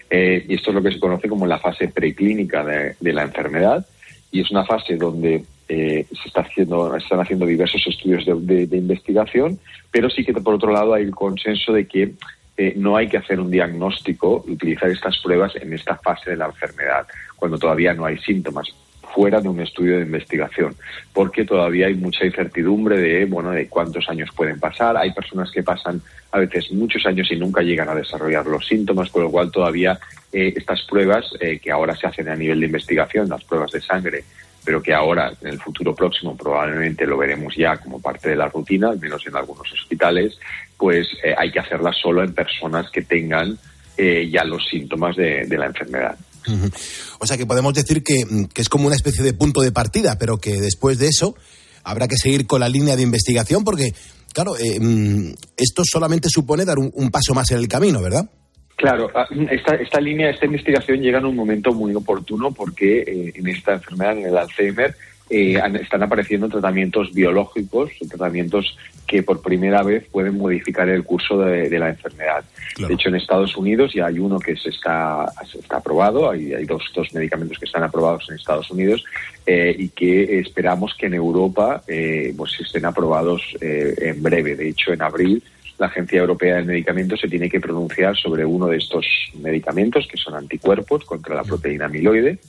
Eh, 0.09 0.45
y 0.47 0.55
esto 0.55 0.71
es 0.71 0.75
lo 0.75 0.83
que 0.83 0.91
se 0.91 0.99
conoce 0.99 1.29
como 1.29 1.47
la 1.47 1.57
fase 1.57 1.87
preclínica 1.87 2.63
de, 2.63 3.13
la 3.13 3.23
enfermedad 3.23 3.85
y 4.31 4.41
es 4.41 4.51
una 4.51 4.65
fase 4.65 4.97
donde 4.97 5.43
eh, 5.69 6.05
se 6.11 6.27
está 6.27 6.41
haciendo, 6.41 6.95
están 6.95 7.21
haciendo 7.21 7.45
diversos 7.45 7.81
estudios 7.87 8.25
de, 8.25 8.77
investigación, 8.77 9.57
pero 9.89 10.09
sí 10.09 10.25
que 10.25 10.33
por 10.33 10.55
otro 10.55 10.71
lado 10.71 10.93
hay 10.93 11.03
el 11.03 11.15
consenso 11.15 11.71
de 11.73 11.87
que 11.87 12.11
eh, 12.57 12.73
no 12.75 12.95
hay 12.95 13.07
que 13.07 13.17
hacer 13.17 13.39
un 13.39 13.49
diagnóstico, 13.49 14.43
utilizar 14.47 14.89
estas 14.89 15.17
pruebas 15.19 15.55
en 15.55 15.73
esta 15.73 15.95
fase 15.97 16.31
de 16.31 16.37
la 16.37 16.45
enfermedad, 16.45 17.07
cuando 17.35 17.57
todavía 17.57 17.93
no 17.93 18.05
hay 18.05 18.17
síntomas 18.19 18.67
fuera 19.13 19.39
de 19.39 19.47
un 19.47 19.59
estudio 19.59 19.97
de 19.97 20.03
investigación, 20.03 20.75
porque 21.13 21.45
todavía 21.45 21.87
hay 21.87 21.93
mucha 21.93 22.25
incertidumbre 22.25 22.97
de, 22.97 23.25
bueno, 23.25 23.51
de 23.51 23.67
cuántos 23.67 24.09
años 24.09 24.29
pueden 24.35 24.59
pasar. 24.59 24.97
Hay 24.97 25.11
personas 25.11 25.51
que 25.51 25.61
pasan 25.61 26.01
a 26.31 26.39
veces 26.39 26.71
muchos 26.71 27.05
años 27.05 27.31
y 27.31 27.35
nunca 27.35 27.61
llegan 27.61 27.89
a 27.89 27.95
desarrollar 27.95 28.45
los 28.47 28.65
síntomas, 28.65 29.09
con 29.11 29.23
lo 29.23 29.31
cual 29.31 29.51
todavía 29.51 29.99
eh, 30.31 30.53
estas 30.55 30.81
pruebas 30.83 31.25
eh, 31.39 31.59
que 31.59 31.71
ahora 31.71 31.95
se 31.95 32.07
hacen 32.07 32.27
a 32.27 32.35
nivel 32.35 32.59
de 32.59 32.65
investigación, 32.65 33.29
las 33.29 33.43
pruebas 33.43 33.71
de 33.71 33.81
sangre, 33.81 34.23
pero 34.63 34.81
que 34.81 34.93
ahora 34.93 35.33
en 35.41 35.47
el 35.47 35.59
futuro 35.59 35.93
próximo 35.93 36.35
probablemente 36.35 37.05
lo 37.05 37.17
veremos 37.17 37.53
ya 37.55 37.77
como 37.77 38.01
parte 38.01 38.29
de 38.29 38.35
la 38.35 38.49
rutina, 38.49 38.89
al 38.89 38.99
menos 38.99 39.25
en 39.27 39.35
algunos 39.35 39.71
hospitales, 39.71 40.37
pues 40.77 41.07
eh, 41.23 41.33
hay 41.37 41.51
que 41.51 41.59
hacerlas 41.59 41.95
solo 42.01 42.23
en 42.23 42.33
personas 42.33 42.89
que 42.89 43.01
tengan 43.01 43.57
ya 43.95 44.43
los 44.43 44.67
síntomas 44.71 45.15
de 45.15 45.55
la 45.55 45.67
enfermedad. 45.67 46.17
O 47.19 47.25
sea 47.25 47.37
que 47.37 47.45
podemos 47.45 47.73
decir 47.73 48.01
mm, 48.01 48.45
que, 48.45 48.61
es 48.61 48.69
como 48.69 48.87
una 48.87 48.95
especie 48.95 49.23
de 49.23 49.33
punto 49.33 49.61
de 49.61 49.71
partida, 49.71 50.17
pero 50.17 50.37
que 50.37 50.59
después 50.59 50.97
de 50.99 51.07
eso 51.07 51.35
habrá 51.83 52.07
que 52.07 52.17
seguir 52.17 52.47
con 52.47 52.59
la 52.59 52.69
línea 52.69 52.95
de 52.95 53.03
investigación 53.03 53.63
porque, 53.63 53.93
claro, 54.33 54.57
eh, 54.57 54.79
mm, 54.79 55.33
esto 55.57 55.83
solamente 55.85 56.29
supone 56.29 56.65
dar 56.65 56.77
un, 56.79 57.11
paso 57.11 57.33
más 57.33 57.51
en 57.51 57.57
el 57.57 57.67
camino, 57.67 58.01
¿verdad? 58.01 58.29
Claro, 58.75 59.09
ah, 59.13 59.27
esta, 59.51 59.75
esta 59.75 60.01
línea, 60.01 60.29
esta 60.29 60.45
investigación 60.45 60.99
llega 60.99 61.19
en 61.19 61.25
un 61.25 61.35
momento 61.35 61.73
muy 61.73 61.93
oportuno 61.93 62.51
porque 62.51 63.01
eh, 63.01 63.33
en 63.35 63.47
esta 63.47 63.73
enfermedad, 63.73 64.17
en 64.17 64.25
el 64.25 64.37
Alzheimer, 64.37 64.95
eh, 65.29 65.59
están 65.81 66.03
apareciendo 66.03 66.49
tratamientos 66.49 67.13
biológicos, 67.13 67.91
tratamientos 68.09 68.77
que 69.07 69.23
por 69.23 69.41
primera 69.41 69.81
vez 69.83 70.05
pueden 70.11 70.37
modificar 70.37 70.89
el 70.89 71.03
curso 71.03 71.37
de, 71.37 71.79
la 71.79 71.89
enfermedad. 71.89 72.43
De 72.77 72.93
hecho, 72.93 73.09
en 73.09 73.15
Estados 73.15 73.55
Unidos 73.55 73.93
ya 73.93 74.07
hay 74.07 74.19
uno 74.19 74.39
que 74.39 74.55
se 74.55 74.69
está, 74.69 75.25
está 75.41 75.77
aprobado, 75.77 76.29
hay, 76.29 76.53
hay 76.53 76.65
dos, 76.65 76.83
dos, 76.93 77.13
medicamentos 77.13 77.57
que 77.57 77.65
están 77.65 77.83
aprobados 77.83 78.29
en 78.29 78.35
Estados 78.35 78.69
Unidos 78.71 79.03
eh, 79.45 79.75
y 79.77 79.89
que 79.89 80.39
esperamos 80.39 80.93
que 80.95 81.07
en 81.07 81.13
Europa 81.15 81.83
eh, 81.87 82.33
pues 82.35 82.59
estén 82.59 82.85
aprobados 82.85 83.41
eh, 83.61 83.93
en 83.99 84.23
breve. 84.23 84.55
De 84.55 84.69
hecho, 84.69 84.93
en 84.93 85.01
abril 85.01 85.43
la 85.83 85.89
Agencia 85.89 86.21
Europea 86.21 86.55
de 86.55 86.63
Medicamentos 86.63 87.19
se 87.19 87.27
tiene 87.27 87.49
que 87.49 87.59
pronunciar 87.59 88.15
sobre 88.15 88.45
uno 88.45 88.67
de 88.67 88.77
estos 88.77 89.05
medicamentos, 89.41 90.07
que 90.07 90.15
son 90.15 90.33
anticuerpos 90.33 91.03
contra 91.03 91.35
la 91.35 91.43
proteína 91.43 91.85
amiloide. 91.85 92.39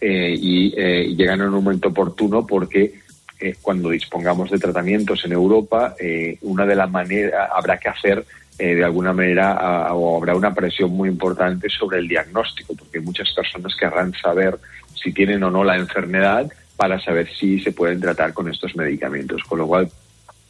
Eh, 0.00 0.36
y, 0.38 0.70
llegan 1.16 1.40
en 1.40 1.48
un 1.48 1.64
momento 1.64 1.88
oportuno 1.88 2.46
porque 2.46 3.00
eh, 3.40 3.54
cuando 3.60 3.90
dispongamos 3.90 4.50
de 4.50 4.58
tratamientos 4.58 5.24
en 5.24 5.32
Europa, 5.32 5.96
eh, 5.98 6.38
una 6.42 6.64
de 6.64 6.76
las 6.76 6.88
maneras 6.88 7.50
habrá 7.52 7.78
que 7.78 7.88
hacer 7.88 8.24
de 8.56 8.82
alguna 8.82 9.12
manera 9.12 9.92
o 9.92 10.16
habrá 10.16 10.34
una 10.34 10.54
presión 10.54 10.90
muy 10.90 11.10
importante 11.10 11.68
sobre 11.68 11.98
el 11.98 12.08
diagnóstico, 12.08 12.74
porque 12.74 13.00
muchas 13.00 13.30
personas 13.34 13.74
querrán 13.78 14.14
saber 14.14 14.56
si 14.94 15.12
tienen 15.12 15.42
o 15.42 15.50
no 15.50 15.62
la 15.62 15.76
enfermedad 15.76 16.50
para 16.74 16.98
saber 16.98 17.28
si 17.34 17.58
se 17.58 17.72
pueden 17.72 18.00
tratar 18.00 18.32
con 18.32 18.48
estos 18.48 18.74
medicamentos. 18.74 19.42
Con 19.44 19.58
lo 19.58 19.66
cual, 19.66 19.90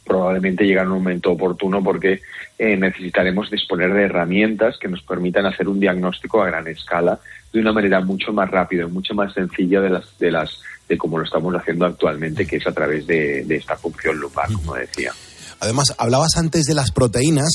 probablemente 0.07 0.65
llegará 0.65 0.89
un 0.89 0.99
momento 0.99 1.31
oportuno 1.31 1.83
porque 1.83 2.21
eh, 2.57 2.77
necesitaremos 2.77 3.51
disponer 3.51 3.93
de 3.93 4.03
herramientas 4.03 4.77
que 4.79 4.87
nos 4.87 5.01
permitan 5.03 5.45
hacer 5.45 5.67
un 5.67 5.79
diagnóstico 5.79 6.41
a 6.41 6.47
gran 6.47 6.67
escala 6.67 7.19
de 7.53 7.59
una 7.59 7.73
manera 7.73 8.01
mucho 8.01 8.33
más 8.33 8.49
rápida 8.49 8.83
y 8.83 8.91
mucho 8.91 9.13
más 9.13 9.33
sencilla 9.33 9.81
de 9.81 9.89
las 9.89 10.17
de 10.17 10.31
las 10.31 10.61
de 10.87 10.97
como 10.97 11.17
lo 11.17 11.25
estamos 11.25 11.53
haciendo 11.53 11.85
actualmente, 11.85 12.45
que 12.45 12.57
es 12.57 12.67
a 12.67 12.71
través 12.71 13.05
de, 13.05 13.43
de 13.43 13.55
esta 13.57 13.75
función 13.75 14.17
lumbar, 14.17 14.51
como 14.53 14.75
decía. 14.75 15.11
Además, 15.59 15.93
hablabas 15.97 16.37
antes 16.37 16.65
de 16.65 16.73
las 16.73 16.91
proteínas. 16.91 17.49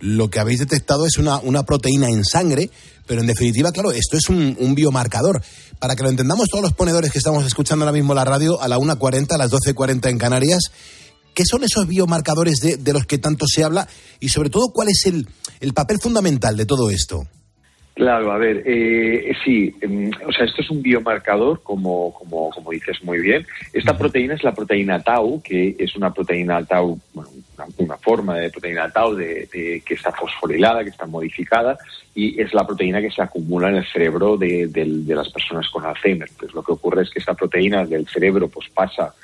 Lo 0.00 0.30
que 0.30 0.38
habéis 0.38 0.60
detectado 0.60 1.06
es 1.06 1.18
una, 1.18 1.38
una 1.38 1.64
proteína 1.64 2.08
en 2.08 2.24
sangre, 2.24 2.70
pero 3.06 3.20
en 3.20 3.26
definitiva, 3.26 3.72
claro, 3.72 3.90
esto 3.90 4.16
es 4.16 4.28
un, 4.28 4.56
un, 4.60 4.74
biomarcador. 4.74 5.42
Para 5.80 5.96
que 5.96 6.04
lo 6.04 6.08
entendamos 6.08 6.48
todos 6.48 6.62
los 6.62 6.72
ponedores 6.72 7.10
que 7.10 7.18
estamos 7.18 7.44
escuchando 7.44 7.84
ahora 7.84 7.96
mismo 7.96 8.14
la 8.14 8.24
radio 8.24 8.60
a 8.60 8.68
la 8.68 8.78
1.40, 8.78 9.32
a 9.32 9.38
las 9.38 9.50
12.40 9.50 10.08
en 10.08 10.18
Canarias, 10.18 10.70
¿qué 11.38 11.44
son 11.44 11.62
esos 11.62 11.86
biomarcadores 11.86 12.58
de, 12.58 12.78
de, 12.78 12.92
los 12.92 13.06
que 13.06 13.18
tanto 13.18 13.46
se 13.46 13.62
habla? 13.62 13.86
Y 14.18 14.28
sobre 14.28 14.50
todo, 14.50 14.72
¿cuál 14.74 14.88
es 14.88 15.06
el, 15.06 15.24
el 15.60 15.72
papel 15.72 16.00
fundamental 16.00 16.56
de 16.56 16.66
todo 16.66 16.90
esto? 16.90 17.28
Claro, 17.94 18.32
a 18.32 18.38
ver, 18.38 18.64
eh, 18.66 19.32
sí, 19.44 19.72
eh, 19.80 20.10
o 20.26 20.32
sea, 20.32 20.46
esto 20.46 20.62
es 20.62 20.70
un 20.70 20.82
biomarcador, 20.82 21.62
como, 21.62 22.12
como, 22.12 22.50
como 22.50 22.72
dices 22.72 23.04
muy 23.04 23.20
bien. 23.20 23.46
Esta 23.72 23.96
proteína 23.96 24.34
es 24.34 24.42
la 24.42 24.52
proteína 24.52 25.00
tau, 25.00 25.40
que 25.40 25.76
es 25.78 25.94
una 25.94 26.12
proteína 26.12 26.64
tau, 26.64 26.98
bueno, 27.14 27.30
una, 27.56 27.66
una 27.76 27.96
forma 27.98 28.36
de 28.36 28.50
proteína 28.50 28.90
tau 28.90 29.14
de, 29.14 29.48
de, 29.52 29.80
que 29.86 29.94
está 29.94 30.10
fosforilada, 30.10 30.82
que 30.82 30.90
está 30.90 31.06
modificada, 31.06 31.78
y 32.16 32.40
es 32.40 32.52
la 32.52 32.66
proteína 32.66 33.00
que 33.00 33.12
se 33.12 33.22
acumula 33.22 33.68
en 33.68 33.76
el 33.76 33.86
cerebro 33.86 34.36
de, 34.36 34.66
de 34.66 35.14
las 35.14 35.28
personas 35.28 35.68
con 35.68 35.84
Alzheimer. 35.84 36.28
Pues 36.36 36.52
lo 36.52 36.64
que 36.64 36.72
ocurre 36.72 37.02
es 37.02 37.10
que 37.10 37.20
esta 37.20 37.34
proteína 37.34 37.84
del 37.84 38.08
cerebro 38.08 38.48
pues 38.48 38.68
pasa 38.74 39.14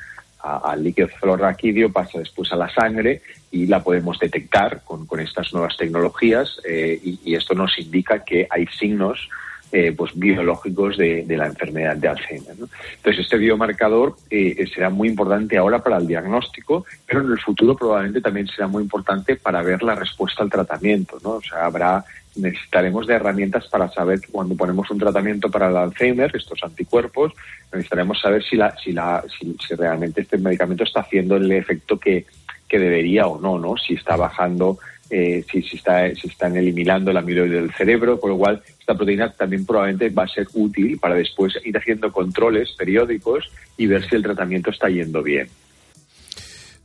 al 0.44 0.84
líquido 0.84 1.08
cefalorraquídeo, 1.08 1.90
pasa 1.90 2.18
después 2.18 2.52
a 2.52 2.56
la 2.56 2.68
sangre 2.68 3.22
y 3.50 3.66
la 3.66 3.82
podemos 3.82 4.18
detectar 4.18 4.82
con, 4.84 5.06
con 5.06 5.20
estas 5.20 5.52
nuevas 5.52 5.76
tecnologías 5.76 6.60
eh, 6.68 7.00
y, 7.02 7.34
esto 7.34 7.54
nos 7.54 7.78
indica 7.78 8.24
que 8.24 8.46
hay 8.50 8.66
signos 8.66 9.28
eh, 9.72 9.92
pues 9.96 10.12
biológicos 10.14 10.96
de, 10.96 11.24
la 11.28 11.46
enfermedad 11.46 11.96
de 11.96 12.08
Alzheimer. 12.08 12.52
Entonces, 12.52 13.24
este 13.24 13.36
biomarcador 13.36 14.16
eh, 14.30 14.64
será 14.72 14.90
muy 14.90 15.08
importante 15.08 15.56
ahora 15.56 15.82
para 15.82 15.96
el 15.96 16.06
diagnóstico, 16.06 16.84
pero 17.06 17.20
en 17.20 17.32
el 17.32 17.40
futuro 17.40 17.76
probablemente 17.76 18.20
también 18.20 18.46
será 18.46 18.68
muy 18.68 18.82
importante 18.82 19.36
para 19.36 19.62
ver 19.62 19.82
la 19.82 19.94
respuesta 19.94 20.42
al 20.42 20.50
tratamiento. 20.50 21.18
O 21.22 21.42
sea, 21.42 21.66
habrá 21.66 22.04
necesitaremos 22.36 23.06
de 23.06 23.14
herramientas 23.14 23.68
para 23.68 23.90
saber 23.90 24.20
cuando 24.30 24.56
ponemos 24.56 24.90
un 24.90 24.98
tratamiento 24.98 25.50
para 25.50 25.68
el 25.68 25.76
Alzheimer, 25.76 26.34
estos 26.34 26.62
anticuerpos, 26.62 27.32
necesitaremos 27.72 28.20
saber 28.20 28.42
si, 28.42 28.56
la, 28.56 28.76
si, 28.76 28.92
la, 28.92 29.24
si, 29.38 29.56
si 29.66 29.74
realmente 29.74 30.22
este 30.22 30.38
medicamento 30.38 30.84
está 30.84 31.00
haciendo 31.00 31.36
el 31.36 31.50
efecto 31.52 31.98
que, 31.98 32.26
que 32.68 32.78
debería 32.78 33.26
o 33.26 33.40
no, 33.40 33.58
¿no? 33.58 33.76
Si 33.76 33.94
está 33.94 34.16
bajando, 34.16 34.78
eh, 35.16 35.44
si, 35.48 35.62
si, 35.62 35.76
está, 35.76 36.12
si 36.12 36.26
están 36.26 36.56
eliminando 36.56 37.12
el 37.12 37.16
amiloide 37.16 37.60
del 37.60 37.72
cerebro, 37.72 38.18
con 38.18 38.30
lo 38.30 38.36
cual 38.36 38.60
esta 38.80 38.96
proteína 38.96 39.30
también 39.32 39.64
probablemente 39.64 40.08
va 40.08 40.24
a 40.24 40.28
ser 40.28 40.48
útil 40.54 40.98
para 40.98 41.14
después 41.14 41.52
ir 41.64 41.78
haciendo 41.78 42.10
controles 42.10 42.70
periódicos 42.76 43.44
y 43.76 43.86
ver 43.86 44.04
si 44.08 44.16
el 44.16 44.24
tratamiento 44.24 44.70
está 44.72 44.88
yendo 44.88 45.22
bien. 45.22 45.48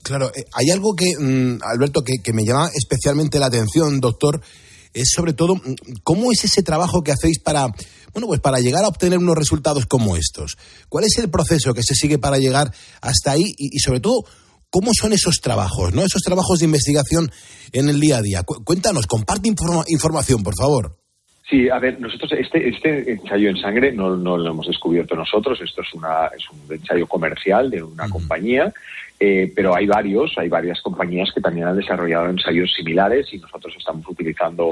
Claro, 0.03 0.27
eh, 0.27 0.43
hay 0.53 0.69
algo 0.69 0.95
que, 0.95 1.07
mmm, 1.17 1.57
Alberto, 1.63 2.03
que, 2.03 2.31
me 2.31 2.45
llama 2.45 2.69
especialmente 2.71 3.39
la 3.39 3.47
atención, 3.47 3.99
doctor, 3.99 4.39
es 4.93 5.09
sobre 5.11 5.33
todo 5.33 5.59
cómo 6.03 6.31
es 6.31 6.43
ese 6.43 6.61
trabajo 6.61 7.01
que 7.01 7.11
hacéis 7.11 7.39
para, 7.39 7.65
bueno, 8.13 8.27
pues 8.27 8.41
para 8.41 8.59
llegar 8.59 8.83
a 8.85 8.89
obtener 8.89 9.17
unos 9.17 9.37
resultados 9.37 9.87
como 9.87 10.15
estos. 10.15 10.55
¿Cuál 10.87 11.05
es 11.05 11.17
el 11.17 11.31
proceso 11.31 11.73
que 11.73 11.81
se 11.81 11.95
sigue 11.95 12.19
para 12.19 12.37
llegar 12.37 12.71
hasta 13.01 13.31
ahí 13.31 13.43
y, 13.57 13.75
y 13.75 13.79
sobre 13.79 14.01
todo 14.01 14.23
cómo 14.69 14.91
son 14.93 15.13
esos 15.13 15.41
trabajos, 15.41 15.93
¿no? 15.93 16.03
Esos 16.03 16.21
trabajos 16.21 16.59
de 16.59 16.65
investigación 16.65 17.31
en 17.71 17.89
el 17.89 17.99
día 17.99 18.17
a 18.17 18.21
día. 18.21 18.43
Cuéntanos, 18.43 19.07
comparte 19.07 19.47
informa 19.47 19.83
información, 19.87 20.43
por 20.43 20.55
favor. 20.55 20.97
Sí, 21.49 21.67
a 21.67 21.79
ver, 21.79 21.99
nosotros 21.99 22.31
este, 22.33 22.69
este 22.69 23.11
ensayo 23.11 23.49
en 23.49 23.57
sangre 23.57 23.91
no, 23.91 24.15
no, 24.15 24.37
lo 24.37 24.51
hemos 24.51 24.67
descubierto 24.67 25.15
nosotros, 25.15 25.59
esto 25.61 25.81
es, 25.81 25.91
una, 25.95 26.27
es 26.27 26.43
un 26.51 26.71
ensayo 26.71 27.07
comercial 27.07 27.71
de 27.71 27.81
una 27.81 28.03
uh 28.03 28.07
-huh. 28.07 28.11
compañía, 28.11 28.71
eh, 29.19 29.51
pero 29.55 29.75
hay 29.75 29.87
varios, 29.87 30.37
hay 30.37 30.47
varias 30.47 30.79
compañías 30.81 31.31
que 31.33 31.41
también 31.41 31.67
han 31.67 31.75
desarrollado 31.75 32.29
ensayos 32.29 32.71
similares 32.75 33.33
y 33.33 33.39
nosotros 33.39 33.73
estamos 33.75 34.07
utilizando 34.07 34.69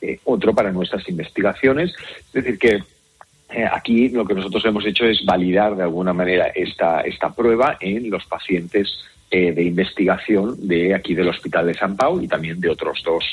eh, 0.00 0.20
otro 0.24 0.54
para 0.54 0.70
nuestras 0.70 1.08
investigaciones. 1.08 1.92
Es 2.26 2.32
decir, 2.32 2.58
que 2.58 2.82
eh, 3.52 3.66
aquí 3.70 4.08
lo 4.10 4.24
que 4.24 4.34
nosotros 4.34 4.64
hemos 4.64 4.86
hecho 4.86 5.04
es 5.06 5.24
validar 5.24 5.74
de 5.74 5.82
alguna 5.82 6.12
manera 6.12 6.46
esta, 6.54 7.00
esta 7.00 7.34
prueba 7.34 7.76
en 7.80 8.08
los 8.08 8.24
pacientes 8.26 8.88
eh, 9.30 9.52
de 9.52 9.62
investigación 9.62 10.56
de 10.66 10.94
aquí 10.94 11.14
del 11.14 11.28
Hospital 11.28 11.66
de 11.66 11.74
San 11.74 11.96
Pau 11.96 12.20
y 12.20 12.28
también 12.28 12.60
de 12.60 12.68
otros 12.68 13.00
dos 13.04 13.24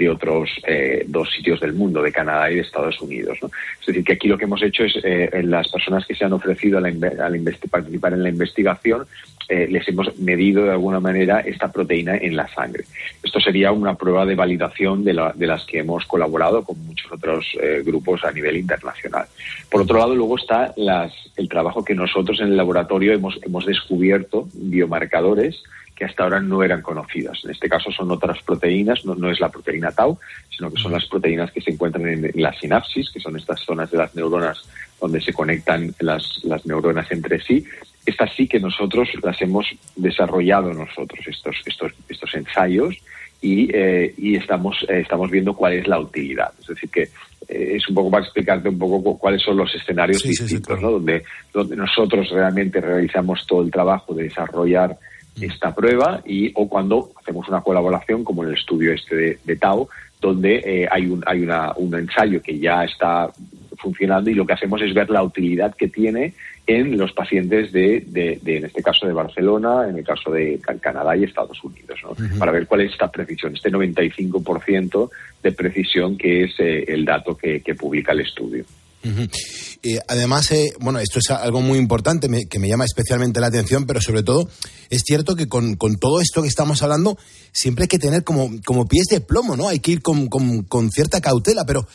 de 0.00 0.08
otros 0.08 0.48
eh, 0.66 1.04
dos 1.06 1.30
sitios 1.30 1.60
del 1.60 1.74
mundo, 1.74 2.02
de 2.02 2.10
Canadá 2.10 2.50
y 2.50 2.54
de 2.54 2.62
Estados 2.62 2.98
Unidos. 3.02 3.38
Es 3.80 3.86
decir, 3.86 4.02
que 4.02 4.14
aquí 4.14 4.28
lo 4.28 4.38
que 4.38 4.46
hemos 4.46 4.62
hecho 4.62 4.82
es, 4.82 4.94
eh, 5.04 5.42
las 5.44 5.68
personas 5.68 6.06
que 6.06 6.14
se 6.14 6.24
han 6.24 6.32
ofrecido 6.32 6.78
a, 6.78 6.80
la, 6.80 6.88
a 6.88 7.30
participar 7.70 8.14
en 8.14 8.22
la 8.22 8.30
investigación, 8.30 9.06
eh, 9.50 9.66
les 9.68 9.86
hemos 9.88 10.16
medido 10.18 10.64
de 10.64 10.70
alguna 10.70 11.00
manera 11.00 11.40
esta 11.40 11.70
proteína 11.70 12.16
en 12.16 12.34
la 12.34 12.48
sangre. 12.48 12.84
Esto 13.22 13.40
sería 13.40 13.72
una 13.72 13.94
prueba 13.94 14.24
de 14.24 14.36
validación 14.36 15.04
de, 15.04 15.12
la, 15.12 15.34
de 15.34 15.46
las 15.46 15.66
que 15.66 15.80
hemos 15.80 16.06
colaborado 16.06 16.64
con 16.64 16.78
muchos 16.86 17.12
otros 17.12 17.44
eh, 17.60 17.82
grupos 17.84 18.24
a 18.24 18.32
nivel 18.32 18.56
internacional. 18.56 19.26
Por 19.70 19.82
otro 19.82 19.98
lado, 19.98 20.14
luego 20.14 20.38
está 20.38 20.72
las, 20.76 21.12
el 21.36 21.48
trabajo 21.48 21.84
que 21.84 21.94
nosotros 21.94 22.40
en 22.40 22.46
el 22.46 22.56
laboratorio 22.56 23.12
hemos 23.12 23.66
descubierto, 23.66 24.48
biomarcadores, 24.54 25.62
que 26.00 26.06
hasta 26.06 26.22
ahora 26.22 26.40
no 26.40 26.62
eran 26.62 26.80
conocidas. 26.80 27.44
En 27.44 27.50
este 27.50 27.68
caso 27.68 27.92
son 27.92 28.10
otras 28.10 28.42
proteínas, 28.42 29.04
no, 29.04 29.14
no 29.14 29.30
es 29.30 29.38
la 29.38 29.50
proteína 29.50 29.92
tau, 29.92 30.18
sino 30.48 30.70
que 30.70 30.80
son 30.80 30.92
las 30.92 31.04
proteínas 31.04 31.52
que 31.52 31.60
se 31.60 31.72
encuentran 31.72 32.08
en, 32.08 32.32
la 32.36 32.54
sinapsis, 32.54 33.10
que 33.10 33.20
son 33.20 33.36
estas 33.36 33.60
zonas 33.60 33.90
de 33.90 33.98
las 33.98 34.14
neuronas 34.14 34.62
donde 34.98 35.20
se 35.20 35.34
conectan 35.34 35.94
las, 36.00 36.42
las 36.44 36.64
neuronas 36.64 37.12
entre 37.12 37.38
sí. 37.42 37.66
Estas 38.06 38.34
sí 38.34 38.48
que 38.48 38.58
nosotros 38.58 39.10
las 39.22 39.42
hemos 39.42 39.66
desarrollado 39.94 40.72
nosotros, 40.72 41.20
estos, 41.26 41.56
estos, 41.66 41.92
estos 42.08 42.34
ensayos, 42.34 42.96
y, 43.42 43.68
eh, 43.70 44.14
y 44.16 44.36
estamos, 44.36 44.82
eh, 44.88 45.00
estamos 45.00 45.30
viendo 45.30 45.52
cuál 45.52 45.74
es 45.74 45.86
la 45.86 46.00
utilidad. 46.00 46.50
Es 46.62 46.66
decir, 46.66 46.88
que 46.88 47.02
eh, 47.02 47.76
es 47.76 47.86
un 47.90 47.94
poco 47.94 48.10
para 48.10 48.24
explicarte 48.24 48.70
un 48.70 48.78
poco 48.78 49.18
cuáles 49.18 49.42
son 49.42 49.58
los 49.58 49.74
escenarios 49.74 50.22
sí, 50.22 50.30
distintos, 50.30 50.50
sí, 50.50 50.56
sí, 50.56 50.62
claro. 50.62 50.80
¿no? 50.80 50.90
donde, 50.92 51.24
donde 51.52 51.76
nosotros 51.76 52.30
realmente 52.30 52.80
realizamos 52.80 53.46
todo 53.46 53.62
el 53.62 53.70
trabajo 53.70 54.14
de 54.14 54.24
desarrollar 54.24 54.96
esta 55.40 55.74
prueba 55.74 56.22
y 56.24 56.52
o 56.54 56.68
cuando 56.68 57.10
hacemos 57.20 57.48
una 57.48 57.60
colaboración 57.60 58.24
como 58.24 58.42
en 58.42 58.50
el 58.50 58.56
estudio 58.56 58.92
este 58.92 59.16
de, 59.16 59.38
de 59.44 59.56
Tau 59.56 59.88
donde 60.20 60.56
eh, 60.64 60.88
hay 60.90 61.06
un 61.06 61.22
hay 61.26 61.42
una, 61.42 61.72
un 61.76 61.94
ensayo 61.94 62.42
que 62.42 62.58
ya 62.58 62.84
está 62.84 63.30
funcionando 63.78 64.30
y 64.30 64.34
lo 64.34 64.46
que 64.46 64.52
hacemos 64.52 64.82
es 64.82 64.92
ver 64.92 65.08
la 65.10 65.22
utilidad 65.22 65.74
que 65.74 65.88
tiene 65.88 66.34
en 66.66 66.96
los 66.96 67.12
pacientes 67.12 67.72
de, 67.72 68.04
de, 68.06 68.38
de 68.42 68.58
en 68.58 68.64
este 68.66 68.82
caso 68.82 69.06
de 69.06 69.12
Barcelona, 69.12 69.88
en 69.88 69.98
el 69.98 70.04
caso 70.04 70.30
de 70.30 70.60
Canadá 70.80 71.16
y 71.16 71.24
Estados 71.24 71.62
Unidos, 71.64 71.98
¿no? 72.04 72.10
uh 72.10 72.14
-huh. 72.14 72.38
para 72.38 72.52
ver 72.52 72.66
cuál 72.66 72.82
es 72.82 72.92
esta 72.92 73.10
precisión, 73.10 73.54
este 73.54 73.72
95% 73.72 75.10
de 75.42 75.52
precisión 75.52 76.16
que 76.16 76.44
es 76.44 76.60
eh, 76.60 76.84
el 76.86 77.04
dato 77.04 77.36
que, 77.36 77.60
que 77.60 77.74
publica 77.74 78.12
el 78.12 78.20
estudio. 78.20 78.64
Eh, 79.02 79.98
además, 80.08 80.50
eh, 80.52 80.72
bueno, 80.78 80.98
esto 80.98 81.18
es 81.20 81.30
algo 81.30 81.60
muy 81.60 81.78
importante 81.78 82.28
que 82.48 82.58
me 82.58 82.68
llama 82.68 82.84
especialmente 82.84 83.40
la 83.40 83.46
atención, 83.46 83.86
pero 83.86 84.00
sobre 84.00 84.22
todo 84.22 84.48
es 84.90 85.02
cierto 85.04 85.36
que 85.36 85.48
con, 85.48 85.76
con, 85.76 85.96
todo 85.96 86.20
esto 86.20 86.42
que 86.42 86.48
estamos 86.48 86.82
hablando 86.82 87.16
siempre 87.52 87.84
hay 87.84 87.88
que 87.88 87.98
tener 87.98 88.24
como, 88.24 88.50
como 88.64 88.86
pies 88.86 89.06
de 89.10 89.20
plomo, 89.20 89.56
¿no? 89.56 89.68
Hay 89.68 89.80
que 89.80 89.92
ir 89.92 90.02
con, 90.02 90.28
con, 90.28 90.64
con, 90.64 90.90
cierta 90.90 91.20
cautela, 91.20 91.64
pero 91.64 91.86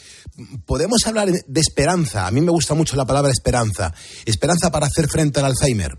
podemos 0.65 1.05
hablar 1.05 1.29
de 1.29 1.61
esperanza. 1.61 2.25
A 2.25 2.31
mí 2.31 2.41
me 2.41 2.51
gusta 2.51 2.73
mucho 2.73 2.95
la 2.95 3.05
palabra 3.05 3.31
esperanza. 3.31 3.93
Esperanza 4.25 4.71
para 4.71 4.87
hacer 4.87 5.07
frente 5.07 5.39
al 5.39 5.47
Alzheimer. 5.47 5.97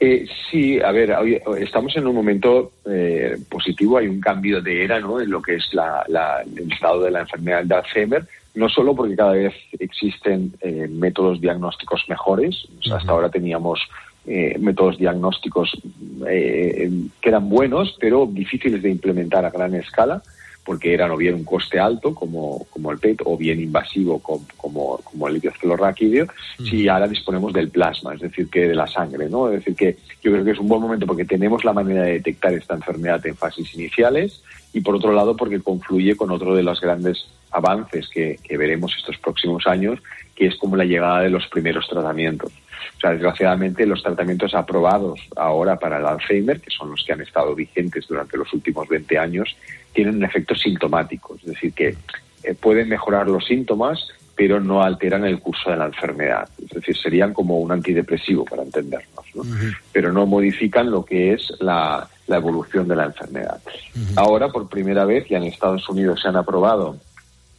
Eh, 0.00 0.26
sí, 0.48 0.80
a 0.80 0.92
ver, 0.92 1.12
estamos 1.58 1.96
en 1.96 2.06
un 2.06 2.14
momento 2.14 2.72
eh, 2.88 3.36
positivo, 3.50 3.98
hay 3.98 4.06
un 4.06 4.20
cambio 4.20 4.62
de 4.62 4.84
era 4.84 5.00
¿no? 5.00 5.20
en 5.20 5.28
lo 5.28 5.42
que 5.42 5.56
es 5.56 5.64
la, 5.72 6.04
la, 6.06 6.42
el 6.42 6.70
estado 6.70 7.02
de 7.02 7.10
la 7.10 7.20
enfermedad 7.20 7.64
de 7.64 7.74
Alzheimer 7.74 8.24
no 8.54 8.68
solo 8.68 8.94
porque 8.94 9.16
cada 9.16 9.32
vez 9.32 9.54
existen 9.78 10.52
eh, 10.60 10.88
métodos 10.90 11.40
diagnósticos 11.40 12.04
mejores, 12.08 12.66
o 12.78 12.82
sea, 12.82 12.96
hasta 12.96 13.12
ahora 13.12 13.30
teníamos 13.30 13.80
eh, 14.26 14.56
métodos 14.58 14.98
diagnósticos 14.98 15.70
eh, 16.26 16.90
que 17.20 17.28
eran 17.28 17.48
buenos, 17.48 17.96
pero 17.98 18.26
difíciles 18.26 18.82
de 18.82 18.90
implementar 18.90 19.44
a 19.44 19.50
gran 19.50 19.74
escala, 19.74 20.22
porque 20.68 20.92
eran 20.92 21.10
o 21.10 21.16
bien 21.16 21.34
un 21.34 21.44
coste 21.44 21.80
alto, 21.80 22.14
como, 22.14 22.66
como 22.68 22.92
el 22.92 22.98
PET, 22.98 23.22
o 23.24 23.38
bien 23.38 23.58
invasivo, 23.58 24.18
como, 24.18 24.44
como, 24.58 24.98
como 24.98 25.26
el 25.26 25.34
líquido 25.34 25.54
cefalorraquídeo, 25.54 26.24
uh 26.24 26.28
-huh. 26.62 26.68
si 26.68 26.88
ahora 26.88 27.08
disponemos 27.08 27.54
del 27.54 27.70
plasma, 27.70 28.12
es 28.12 28.20
decir, 28.20 28.50
que 28.50 28.68
de 28.68 28.74
la 28.74 28.86
sangre, 28.86 29.30
¿no? 29.30 29.48
Es 29.48 29.64
decir, 29.64 29.74
que 29.74 29.96
yo 30.22 30.30
creo 30.30 30.44
que 30.44 30.50
es 30.50 30.58
un 30.58 30.68
buen 30.68 30.82
momento 30.82 31.06
porque 31.06 31.24
tenemos 31.24 31.64
la 31.64 31.72
manera 31.72 32.02
de 32.02 32.12
detectar 32.12 32.52
esta 32.52 32.74
enfermedad 32.74 33.26
en 33.26 33.34
fases 33.34 33.74
iniciales 33.74 34.42
y, 34.74 34.82
por 34.82 34.94
otro 34.94 35.12
lado, 35.12 35.34
porque 35.34 35.58
confluye 35.60 36.16
con 36.16 36.30
otro 36.30 36.54
de 36.54 36.62
los 36.62 36.82
grandes 36.82 37.26
avances 37.50 38.08
que, 38.08 38.38
que, 38.42 38.56
veremos 38.56 38.94
estos 38.96 39.18
próximos 39.18 39.66
años, 39.66 40.00
que 40.34 40.46
es 40.46 40.56
como 40.56 40.76
la 40.76 40.84
llegada 40.84 41.20
de 41.20 41.30
los 41.30 41.46
primeros 41.48 41.88
tratamientos. 41.88 42.52
O 42.96 43.00
sea, 43.00 43.10
desgraciadamente 43.10 43.86
los 43.86 44.02
tratamientos 44.02 44.54
aprobados 44.54 45.20
ahora 45.36 45.78
para 45.78 45.98
el 45.98 46.06
Alzheimer, 46.06 46.60
que 46.60 46.70
son 46.70 46.90
los 46.90 47.04
que 47.04 47.12
han 47.12 47.20
estado 47.20 47.54
vigentes 47.54 48.06
durante 48.08 48.36
los 48.36 48.52
últimos 48.52 48.88
20 48.88 49.18
años, 49.18 49.56
tienen 49.92 50.16
un 50.16 50.24
efecto 50.24 50.54
sintomático, 50.54 51.36
es 51.36 51.44
decir, 51.44 51.72
que 51.72 51.96
eh, 52.42 52.54
pueden 52.54 52.88
mejorar 52.88 53.28
los 53.28 53.46
síntomas, 53.46 54.08
pero 54.34 54.60
no 54.60 54.82
alteran 54.82 55.24
el 55.24 55.40
curso 55.40 55.70
de 55.70 55.76
la 55.76 55.86
enfermedad. 55.86 56.48
Es 56.62 56.70
decir, 56.70 56.96
serían 56.96 57.32
como 57.32 57.58
un 57.58 57.72
antidepresivo, 57.72 58.44
para 58.44 58.62
entendernos, 58.62 59.24
¿no? 59.34 59.42
pero 59.92 60.12
no 60.12 60.26
modifican 60.26 60.90
lo 60.90 61.04
que 61.04 61.32
es 61.32 61.52
la, 61.58 62.08
la 62.28 62.36
evolución 62.36 62.86
de 62.86 62.94
la 62.94 63.06
enfermedad. 63.06 63.60
Ahora, 64.14 64.48
por 64.48 64.68
primera 64.68 65.04
vez, 65.04 65.26
ya 65.28 65.38
en 65.38 65.44
Estados 65.44 65.88
Unidos 65.88 66.20
se 66.22 66.28
han 66.28 66.36
aprobado 66.36 66.96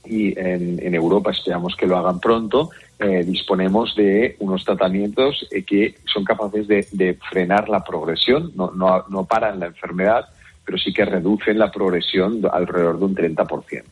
y 0.06 0.38
en, 0.40 0.80
en 0.82 0.96
Europa 0.96 1.32
esperamos 1.32 1.76
que 1.76 1.88
lo 1.88 1.98
hagan 1.98 2.20
pronto, 2.20 2.70
eh, 3.00 3.24
disponemos 3.26 3.96
de 3.96 4.36
unos 4.40 4.66
tratamientos 4.66 5.48
eh, 5.52 5.64
que 5.64 5.96
son 6.12 6.24
capaces 6.24 6.68
de, 6.68 6.88
de 6.92 7.14
frenar 7.30 7.70
la 7.70 7.84
progresión, 7.84 8.52
no, 8.56 8.72
no, 8.72 9.06
no 9.10 9.26
paran 9.26 9.60
la 9.60 9.68
enfermedad, 9.68 10.26
pero 10.66 10.78
sí 10.78 10.94
que 10.94 11.06
reducen 11.06 11.58
la 11.58 11.72
progresión 11.72 12.42
alrededor 12.52 13.00
de 13.00 13.06
un 13.06 13.16
30%. 13.16 13.84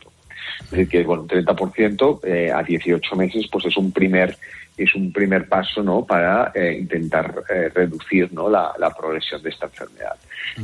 Es 0.60 0.72
decir, 0.72 0.90
que 0.90 1.04
bueno, 1.04 1.24
un 1.24 1.30
30% 1.30 2.20
eh, 2.24 2.52
a 2.52 2.64
18 2.64 3.16
meses 3.16 3.48
pues 3.52 3.66
es 3.66 3.78
un 3.78 3.92
primer 3.92 4.38
es 4.76 4.94
un 4.94 5.12
primer 5.12 5.50
paso 5.50 5.82
no 5.82 6.06
para 6.06 6.52
eh, 6.54 6.78
intentar 6.80 7.44
reducir 7.74 8.32
no 8.32 8.48
la, 8.48 8.74
la, 8.78 8.92
progresión 8.92 9.42
de 9.42 9.50
esta 9.50 9.66
enfermedad. 9.66 10.16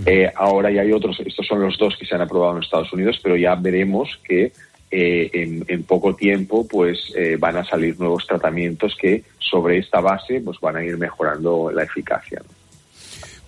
Eh, 0.06 0.32
ahora 0.36 0.72
ya 0.72 0.82
hay 0.82 0.92
otros, 0.92 1.20
estos 1.20 1.46
son 1.46 1.62
los 1.62 1.78
dos 1.78 1.96
que 1.98 2.06
se 2.06 2.16
han 2.16 2.22
aprobado 2.22 2.58
en 2.58 2.64
Estados 2.64 2.92
Unidos, 2.94 3.20
pero 3.22 3.36
ya 3.36 3.56
veremos 3.56 4.20
que 4.24 4.52
eh, 4.96 5.32
en, 5.34 5.66
en, 5.70 5.82
poco 5.86 6.16
tiempo 6.16 6.68
pues 6.68 7.12
eh, 7.16 7.36
van 7.40 7.58
a 7.58 7.66
salir 7.66 8.00
nuevos 8.00 8.28
tratamientos 8.28 8.96
que 8.96 9.24
sobre 9.40 9.80
esta 9.80 10.00
base 10.02 10.40
pues 10.42 10.60
van 10.60 10.76
a 10.76 10.86
ir 10.86 11.00
mejorando 11.00 11.72
la 11.72 11.82
eficacia. 11.82 12.40
¿no? 12.44 12.52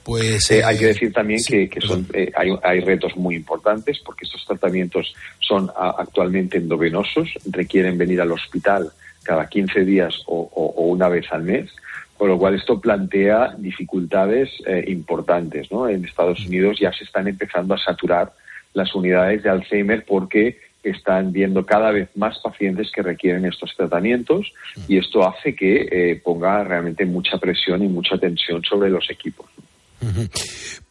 Pues 0.04 0.50
eh, 0.50 0.64
hay 0.64 0.76
que 0.80 0.88
decir 0.88 1.14
también 1.14 1.40
sí, 1.40 1.54
que, 1.54 1.70
que 1.70 1.82
son, 1.82 2.08
hay, 2.36 2.50
hay, 2.64 2.80
retos 2.80 3.16
muy 3.16 3.36
importantes 3.36 4.00
porque 4.04 4.26
estos 4.26 4.44
tratamientos 4.44 5.14
son 5.40 5.70
a, 5.78 5.92
actualmente 6.00 6.58
endovenosos, 6.58 7.30
requieren 7.52 7.96
venir 7.96 8.22
al 8.22 8.32
hospital 8.32 8.92
cada 9.22 9.48
15 9.48 9.86
días 9.86 10.24
o, 10.26 10.50
o, 10.52 10.66
o, 10.78 10.88
una 10.88 11.10
vez 11.10 11.28
al 11.32 11.44
mes, 11.44 11.70
con 12.18 12.28
lo 12.28 12.40
cual 12.40 12.56
esto 12.56 12.82
plantea 12.82 13.54
dificultades 13.60 14.50
importantes. 14.88 15.72
¿no? 15.72 15.88
En 15.88 16.06
Estados 16.06 16.44
Unidos 16.48 16.80
ya 16.80 16.92
se 16.92 17.04
están 17.04 17.28
empezando 17.28 17.76
a 17.76 17.78
saturar 17.78 18.34
las 18.74 18.96
unidades 18.96 19.44
de 19.44 19.50
Alzheimer 19.52 20.04
porque 20.06 20.58
están 20.92 21.32
viendo 21.32 21.66
cada 21.66 21.92
vez 21.92 22.10
más 22.16 22.38
pacientes 22.40 22.90
que 22.94 23.02
requieren 23.02 23.46
estos 23.46 23.72
tratamientos 23.76 24.52
y 24.88 24.98
esto 24.98 25.28
hace 25.28 25.56
que 25.56 25.88
eh, 25.92 26.22
ponga 26.24 26.64
realmente 26.64 27.06
mucha 27.06 27.38
presión 27.38 27.84
y 27.84 27.88
mucha 27.88 28.18
tensión 28.18 28.62
sobre 28.64 28.90
los 28.90 29.10
equipos. 29.10 29.48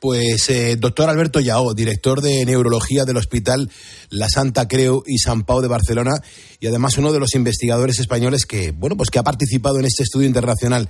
Pues, 0.01 0.51
eh, 0.51 0.77
doctor 0.77 1.09
Alberto 1.09 1.41
Yao, 1.41 1.73
director 1.75 2.21
de 2.21 2.45
neurología 2.45 3.05
del 3.05 3.17
Hospital 3.17 3.71
La 4.11 4.29
Santa 4.29 4.67
Creu 4.67 5.03
y 5.07 5.19
San 5.19 5.45
Pau 5.45 5.61
de 5.61 5.69
Barcelona, 5.69 6.13
y 6.61 6.67
además 6.67 6.99
uno 6.99 7.13
de 7.13 7.21
los 7.21 7.35
investigadores 7.35 8.01
españoles 8.01 8.45
que, 8.45 8.73
bueno, 8.73 8.97
pues 8.97 9.11
que 9.11 9.19
ha 9.19 9.23
participado 9.23 9.79
en 9.79 9.87
este 9.87 10.03
estudio 10.03 10.27
internacional. 10.27 10.89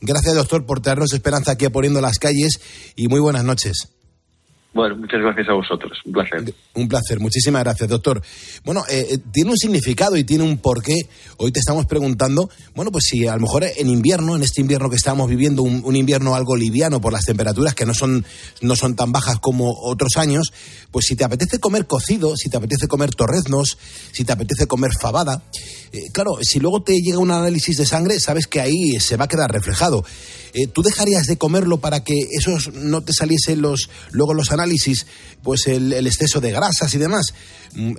Gracias, 0.00 0.34
doctor, 0.34 0.66
por 0.66 0.80
traernos 0.80 1.12
esperanza 1.12 1.52
aquí 1.52 1.64
a 1.64 1.70
Poniendo 1.70 2.00
las 2.00 2.18
Calles 2.18 2.60
y 2.96 3.08
muy 3.08 3.20
buenas 3.20 3.44
noches. 3.44 3.95
Bueno, 4.76 4.94
muchas 4.96 5.22
gracias 5.22 5.48
a 5.48 5.54
vosotros. 5.54 5.98
Un 6.04 6.12
placer. 6.12 6.54
Un 6.74 6.86
placer. 6.86 7.18
Muchísimas 7.18 7.64
gracias, 7.64 7.88
doctor. 7.88 8.20
Bueno, 8.62 8.84
eh, 8.90 9.16
tiene 9.32 9.50
un 9.50 9.56
significado 9.56 10.18
y 10.18 10.24
tiene 10.24 10.44
un 10.44 10.58
porqué. 10.58 11.08
Hoy 11.38 11.50
te 11.50 11.60
estamos 11.60 11.86
preguntando, 11.86 12.50
bueno, 12.74 12.92
pues 12.92 13.04
si 13.08 13.26
a 13.26 13.34
lo 13.36 13.40
mejor 13.40 13.64
en 13.64 13.88
invierno, 13.88 14.36
en 14.36 14.42
este 14.42 14.60
invierno 14.60 14.90
que 14.90 14.96
estamos 14.96 15.30
viviendo, 15.30 15.62
un, 15.62 15.80
un, 15.82 15.96
invierno 15.96 16.34
algo 16.34 16.56
liviano 16.56 17.00
por 17.00 17.14
las 17.14 17.24
temperaturas 17.24 17.74
que 17.74 17.86
no 17.86 17.94
son, 17.94 18.26
no 18.60 18.76
son 18.76 18.96
tan 18.96 19.12
bajas 19.12 19.38
como 19.38 19.72
otros 19.82 20.18
años, 20.18 20.52
pues 20.90 21.06
si 21.06 21.16
te 21.16 21.24
apetece 21.24 21.58
comer 21.58 21.86
cocido, 21.86 22.36
si 22.36 22.50
te 22.50 22.58
apetece 22.58 22.86
comer 22.86 23.14
torreznos, 23.14 23.78
si 24.12 24.24
te 24.24 24.32
apetece 24.32 24.66
comer 24.66 24.90
fabada, 25.00 25.42
eh, 25.92 26.10
claro, 26.12 26.36
si 26.42 26.60
luego 26.60 26.82
te 26.82 27.00
llega 27.00 27.18
un 27.18 27.30
análisis 27.30 27.78
de 27.78 27.86
sangre, 27.86 28.20
sabes 28.20 28.46
que 28.46 28.60
ahí 28.60 29.00
se 29.00 29.16
va 29.16 29.24
a 29.24 29.28
quedar 29.28 29.50
reflejado. 29.50 30.04
Eh, 30.56 30.68
¿Tú 30.68 30.80
dejarías 30.80 31.26
de 31.26 31.36
comerlo 31.36 31.80
para 31.80 32.02
que 32.02 32.14
esos 32.32 32.72
no 32.72 33.02
te 33.02 33.12
saliesen 33.12 33.60
los, 33.60 33.90
luego 34.10 34.32
los 34.32 34.52
análisis, 34.52 35.06
pues 35.42 35.66
el, 35.66 35.92
exceso 35.92 36.40
de 36.40 36.50
grasas 36.50 36.94
y 36.94 36.98
demás? 36.98 37.34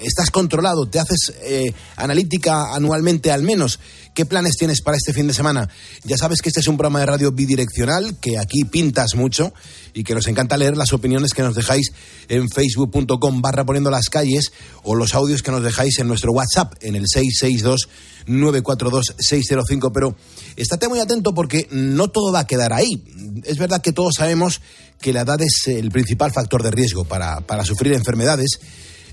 ¿Estás 0.02 0.32
controlado? 0.32 0.90
¿Te 0.90 0.98
haces 0.98 1.34
eh, 1.44 1.72
analítica 1.98 2.74
anualmente 2.74 3.32
al 3.32 3.44
menos? 3.44 3.80
¿Qué 4.18 4.26
planes 4.26 4.58
tienes 4.58 4.82
para 4.82 4.98
este 4.98 5.14
fin 5.14 5.28
de 5.28 5.34
semana? 5.36 5.70
Ya 6.04 6.18
sabes 6.18 6.42
que 6.42 6.50
este 6.50 6.62
es 6.62 6.68
un 6.68 6.76
programa 6.76 7.02
de 7.02 7.06
radio 7.06 7.32
bidireccional, 7.32 8.18
que 8.20 8.40
aquí 8.40 8.64
pintas 8.64 9.14
mucho 9.14 9.54
y 9.94 10.04
que 10.04 10.16
nos 10.16 10.26
encanta 10.26 10.58
leer 10.58 10.76
las 10.76 10.92
opiniones 10.92 11.36
que 11.36 11.44
nos 11.44 11.54
dejáis 11.54 11.92
en 12.28 12.50
facebook.com 12.50 13.42
barra 13.44 13.64
poniendo 13.64 13.92
las 13.92 14.10
calles 14.10 14.52
o 14.82 14.96
los 14.96 15.14
audios 15.14 15.44
que 15.44 15.52
nos 15.52 15.62
dejáis 15.62 16.00
en 16.00 16.08
nuestro 16.08 16.32
WhatsApp 16.32 16.74
en 16.82 16.96
el 16.96 17.06
662 17.08 17.90
942 18.26 19.14
605. 19.20 19.94
Pero 19.94 20.16
estate 20.56 20.88
muy 20.88 20.98
atento 20.98 21.36
porque 21.36 21.68
no 21.70 22.08
todo 22.08 22.32
va 22.32 22.40
a 22.40 22.48
quedar 22.48 22.74
ahí. 22.74 23.04
Es 23.44 23.60
verdad 23.60 23.84
que 23.84 23.92
todos 23.92 24.16
sabemos 24.16 24.62
que 25.00 25.14
la 25.14 25.22
edad 25.22 25.40
es 25.42 25.68
el 25.68 25.92
principal 25.92 26.32
factor 26.34 26.64
de 26.64 26.72
riesgo 26.72 27.04
para, 27.04 27.42
para 27.42 27.64
sufrir 27.64 27.94
enfermedades. 27.94 28.60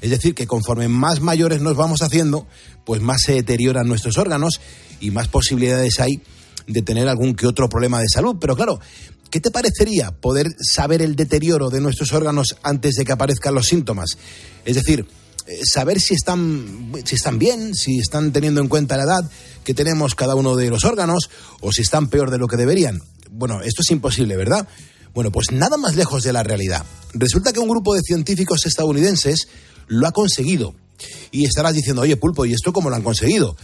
Es 0.00 0.10
decir, 0.10 0.34
que 0.34 0.46
conforme 0.46 0.88
más 0.88 1.20
mayores 1.20 1.60
nos 1.60 1.76
vamos 1.76 2.02
haciendo, 2.02 2.46
pues 2.84 3.00
más 3.00 3.22
se 3.22 3.32
deterioran 3.32 3.88
nuestros 3.88 4.18
órganos 4.18 4.60
y 5.00 5.10
más 5.10 5.28
posibilidades 5.28 6.00
hay 6.00 6.20
de 6.66 6.82
tener 6.82 7.08
algún 7.08 7.34
que 7.34 7.46
otro 7.46 7.68
problema 7.68 8.00
de 8.00 8.08
salud. 8.08 8.36
Pero 8.40 8.56
claro, 8.56 8.80
¿qué 9.30 9.40
te 9.40 9.50
parecería 9.50 10.10
poder 10.12 10.54
saber 10.60 11.02
el 11.02 11.16
deterioro 11.16 11.70
de 11.70 11.80
nuestros 11.80 12.12
órganos 12.12 12.56
antes 12.62 12.94
de 12.94 13.04
que 13.04 13.12
aparezcan 13.12 13.54
los 13.54 13.66
síntomas? 13.66 14.10
Es 14.64 14.76
decir, 14.76 15.06
saber 15.64 16.00
si 16.00 16.14
están, 16.14 16.92
si 17.04 17.14
están 17.14 17.38
bien, 17.38 17.74
si 17.74 17.98
están 17.98 18.32
teniendo 18.32 18.60
en 18.60 18.68
cuenta 18.68 18.96
la 18.96 19.04
edad 19.04 19.30
que 19.62 19.74
tenemos 19.74 20.14
cada 20.14 20.34
uno 20.34 20.56
de 20.56 20.70
los 20.70 20.84
órganos 20.84 21.30
o 21.60 21.72
si 21.72 21.82
están 21.82 22.08
peor 22.08 22.30
de 22.30 22.38
lo 22.38 22.48
que 22.48 22.56
deberían. 22.56 23.02
Bueno, 23.30 23.60
esto 23.62 23.82
es 23.82 23.90
imposible, 23.90 24.36
¿verdad? 24.36 24.66
Bueno, 25.12 25.30
pues 25.30 25.52
nada 25.52 25.76
más 25.76 25.96
lejos 25.96 26.22
de 26.22 26.32
la 26.32 26.42
realidad. 26.42 26.84
Resulta 27.12 27.52
que 27.52 27.60
un 27.60 27.68
grupo 27.68 27.94
de 27.94 28.00
científicos 28.02 28.66
estadounidenses 28.66 29.48
lo 29.86 30.06
ha 30.06 30.12
conseguido. 30.12 30.74
Y 31.30 31.44
estarás 31.44 31.74
diciendo, 31.74 32.02
oye, 32.02 32.16
Pulpo, 32.16 32.46
¿y 32.46 32.52
esto 32.52 32.72
cómo 32.72 32.90
lo 32.90 32.96
han 32.96 33.02
conseguido? 33.02 33.56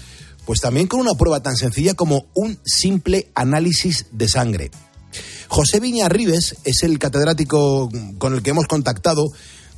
Pues 0.50 0.62
también 0.62 0.88
con 0.88 0.98
una 0.98 1.14
prueba 1.14 1.40
tan 1.44 1.56
sencilla 1.56 1.94
como 1.94 2.26
un 2.34 2.58
simple 2.64 3.28
análisis 3.36 4.06
de 4.10 4.26
sangre. 4.26 4.72
José 5.46 5.78
Viña 5.78 6.08
Rives 6.08 6.56
es 6.64 6.82
el 6.82 6.98
catedrático 6.98 7.88
con 8.18 8.34
el 8.34 8.42
que 8.42 8.50
hemos 8.50 8.66
contactado 8.66 9.28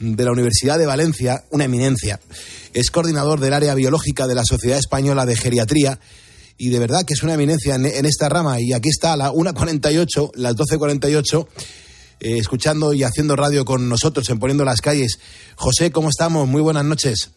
de 0.00 0.24
la 0.24 0.32
Universidad 0.32 0.78
de 0.78 0.86
Valencia, 0.86 1.44
una 1.50 1.66
eminencia. 1.66 2.20
Es 2.72 2.90
coordinador 2.90 3.38
del 3.38 3.52
área 3.52 3.74
biológica 3.74 4.26
de 4.26 4.34
la 4.34 4.46
Sociedad 4.46 4.78
Española 4.78 5.26
de 5.26 5.36
Geriatría 5.36 6.00
y 6.56 6.70
de 6.70 6.78
verdad 6.78 7.04
que 7.04 7.12
es 7.12 7.22
una 7.22 7.34
eminencia 7.34 7.74
en, 7.74 7.84
en 7.84 8.06
esta 8.06 8.30
rama. 8.30 8.58
Y 8.58 8.72
aquí 8.72 8.88
está 8.88 9.12
a 9.12 9.18
la 9.18 9.30
1.48, 9.30 10.30
las 10.36 10.56
12.48 10.56 11.48
eh, 12.20 12.38
escuchando 12.38 12.94
y 12.94 13.02
haciendo 13.02 13.36
radio 13.36 13.66
con 13.66 13.90
nosotros 13.90 14.26
en 14.30 14.38
Poniendo 14.38 14.64
las 14.64 14.80
Calles. 14.80 15.18
José, 15.54 15.90
¿cómo 15.90 16.08
estamos? 16.08 16.48
Muy 16.48 16.62
buenas 16.62 16.86
noches. 16.86 17.32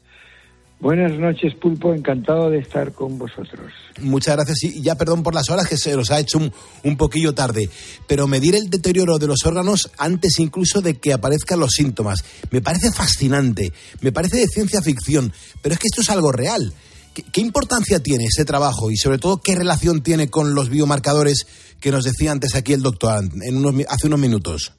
Buenas 0.79 1.17
noches, 1.17 1.55
Pulpo. 1.55 1.93
Encantado 1.93 2.49
de 2.49 2.59
estar 2.59 2.91
con 2.91 3.17
vosotros. 3.17 3.71
Muchas 4.01 4.35
gracias. 4.35 4.63
Y 4.63 4.81
ya 4.81 4.95
perdón 4.95 5.23
por 5.23 5.33
las 5.33 5.49
horas 5.49 5.67
que 5.67 5.77
se 5.77 5.95
nos 5.95 6.11
ha 6.11 6.19
hecho 6.19 6.37
un, 6.37 6.51
un, 6.83 6.97
poquillo 6.97 7.33
tarde. 7.33 7.69
Pero 8.07 8.27
medir 8.27 8.55
el 8.55 8.69
deterioro 8.69 9.17
de 9.17 9.27
los 9.27 9.45
órganos 9.45 9.89
antes 9.97 10.37
incluso 10.39 10.81
de 10.81 10.95
que 10.95 11.13
aparezcan 11.13 11.59
los 11.59 11.71
síntomas. 11.71 12.23
Me 12.51 12.61
parece 12.61 12.91
fascinante. 12.91 13.71
Me 14.01 14.11
parece 14.11 14.37
de 14.37 14.47
ciencia 14.47 14.81
ficción. 14.81 15.31
Pero 15.61 15.73
es 15.73 15.79
que 15.79 15.87
esto 15.87 16.01
es 16.01 16.09
algo 16.09 16.31
real. 16.31 16.73
¿Qué, 17.13 17.23
qué 17.31 17.39
importancia 17.39 17.99
tiene 18.03 18.25
ese 18.25 18.43
trabajo? 18.43 18.91
Y 18.91 18.97
sobre 18.97 19.17
todo, 19.17 19.41
¿qué 19.41 19.55
relación 19.55 20.03
tiene 20.03 20.27
con 20.29 20.53
los 20.53 20.69
biomarcadores 20.69 21.47
que 21.79 21.91
nos 21.91 22.03
decía 22.03 22.31
antes 22.31 22.53
aquí 22.53 22.73
el 22.73 22.81
doctor 22.81 23.23
en 23.23 23.55
unos, 23.57 23.85
hace 23.87 24.07
unos 24.07 24.19
minutos? 24.19 24.73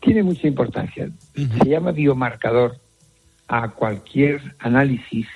Tiene 0.00 0.22
mucha 0.22 0.48
importancia. 0.48 1.10
Uh 1.36 1.40
-huh. 1.40 1.62
Se 1.62 1.68
llama 1.68 1.92
biomarcador 1.92 2.80
a 3.48 3.68
cualquier 3.68 4.54
análisis 4.58 5.26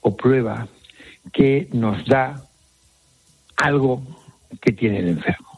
o 0.00 0.16
prueba 0.16 0.66
que 1.32 1.68
nos 1.72 2.04
da 2.06 2.42
algo 3.56 4.02
que 4.60 4.72
tiene 4.72 4.98
el 4.98 5.08
enfermo. 5.08 5.48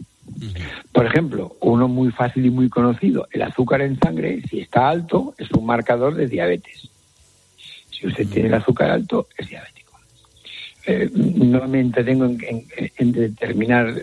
Por 0.93 1.07
ejemplo, 1.07 1.57
uno 1.61 1.89
muy 1.89 2.11
fácil 2.11 2.45
y 2.47 2.51
muy 2.51 2.69
conocido, 2.69 3.29
el 3.31 3.43
azúcar 3.43 3.81
en 3.83 3.99
sangre, 3.99 4.43
si 4.49 4.61
está 4.61 4.89
alto, 4.89 5.35
es 5.39 5.51
un 5.53 5.65
marcador 5.65 6.15
de 6.15 6.27
diabetes. 6.27 6.89
Si 7.91 8.07
usted 8.07 8.29
tiene 8.29 8.49
el 8.49 8.55
azúcar 8.55 8.91
alto, 8.91 9.29
es 9.39 9.49
diabético. 9.49 9.99
Eh, 10.87 11.11
no 11.15 11.67
me 11.69 11.81
entretengo 11.81 12.27
en, 12.27 12.39
en, 12.43 12.93
en, 12.97 13.13
determinar, 13.13 13.95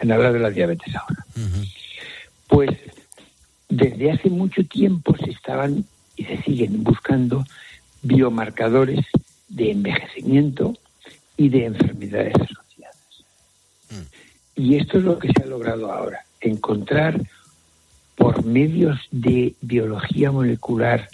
en 0.00 0.12
hablar 0.12 0.32
de 0.32 0.40
la 0.40 0.50
diabetes 0.50 0.94
ahora. 0.96 1.24
Pues 2.48 2.70
desde 3.68 4.10
hace 4.10 4.30
mucho 4.30 4.64
tiempo 4.66 5.16
se 5.16 5.30
estaban 5.30 5.84
y 6.18 6.24
se 6.24 6.42
siguen 6.42 6.82
buscando 6.82 7.44
biomarcadores 8.02 9.06
de 9.48 9.70
envejecimiento 9.70 10.76
y 11.36 11.48
de 11.48 11.66
enfermedades 11.66 12.34
asociadas. 12.34 12.96
Mm. 13.90 14.60
Y 14.60 14.76
esto 14.76 14.98
es 14.98 15.04
lo 15.04 15.18
que 15.18 15.32
se 15.32 15.44
ha 15.44 15.46
logrado 15.46 15.92
ahora, 15.92 16.24
encontrar 16.40 17.20
por 18.16 18.44
medios 18.44 18.98
de 19.12 19.54
biología 19.60 20.32
molecular 20.32 21.08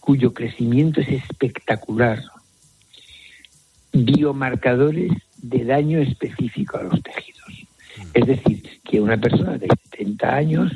cuyo 0.00 0.32
crecimiento 0.32 1.02
es 1.02 1.08
espectacular, 1.10 2.22
biomarcadores 3.92 5.12
de 5.36 5.64
daño 5.64 5.98
específico 5.98 6.78
a 6.78 6.84
los 6.84 7.02
tejidos. 7.02 7.66
Es 8.14 8.26
decir, 8.26 8.80
que 8.84 9.02
una 9.02 9.18
persona 9.18 9.58
de 9.58 9.68
70 9.90 10.34
años 10.34 10.72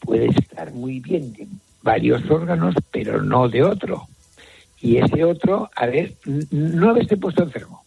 puede 0.00 0.26
estar 0.26 0.72
muy 0.72 1.00
bien 1.00 1.34
de 1.34 1.46
varios 1.82 2.28
órganos, 2.30 2.74
pero 2.90 3.22
no 3.22 3.48
de 3.48 3.62
otro. 3.62 4.08
Y 4.80 4.96
ese 4.96 5.24
otro, 5.24 5.70
haber, 5.76 6.14
no 6.50 6.90
haberse 6.90 7.16
puesto 7.16 7.44
enfermo, 7.44 7.84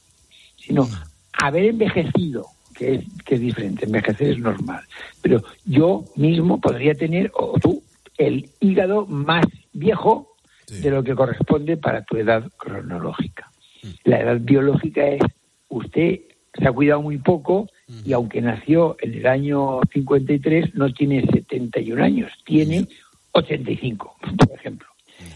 sino 0.58 0.88
haber 1.34 1.66
envejecido, 1.66 2.48
que 2.74 2.96
es, 2.96 3.06
que 3.26 3.36
es 3.36 3.42
diferente, 3.42 3.86
envejecer 3.86 4.30
es 4.32 4.40
normal. 4.40 4.84
Pero 5.22 5.44
yo 5.66 6.06
mismo 6.16 6.62
podría 6.62 6.96
tener, 6.96 7.32
o 7.34 7.60
tú, 7.60 7.84
el 8.18 8.50
hígado 8.60 9.06
más 9.06 9.46
viejo 9.74 10.36
de 10.68 10.90
lo 10.90 11.04
que 11.04 11.16
corresponde 11.16 11.78
para 11.78 12.04
tu 12.04 12.18
edad 12.18 12.50
cronológica. 12.58 13.52
La 14.04 14.22
edad 14.22 14.38
biológica 14.40 15.06
es, 15.06 15.22
usted 15.68 16.22
se 16.58 16.68
ha 16.68 16.72
cuidado 16.72 17.02
muy 17.02 17.18
poco 17.18 17.68
y 18.04 18.14
aunque 18.14 18.42
nació 18.42 18.96
en 19.02 19.14
el 19.14 19.28
año 19.28 19.80
53, 19.92 20.74
no 20.76 20.92
tiene 20.94 21.26
71 21.26 22.04
años, 22.04 22.32
tiene 22.46 22.88
85, 23.36 24.16
por 24.22 24.58
ejemplo. 24.58 24.88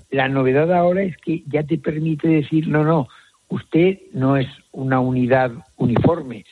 La 0.10 0.28
novedad 0.28 0.74
ahora 0.74 1.04
es 1.04 1.16
que 1.18 1.44
ya 1.48 1.64
te 1.64 1.78
permite 1.78 2.28
decir, 2.28 2.68
no, 2.68 2.84
no, 2.84 3.08
usted 3.48 4.00
no 4.14 4.38
es 4.38 4.48
una 4.72 5.00
unidad 5.00 5.52
uniforme, 5.78 6.46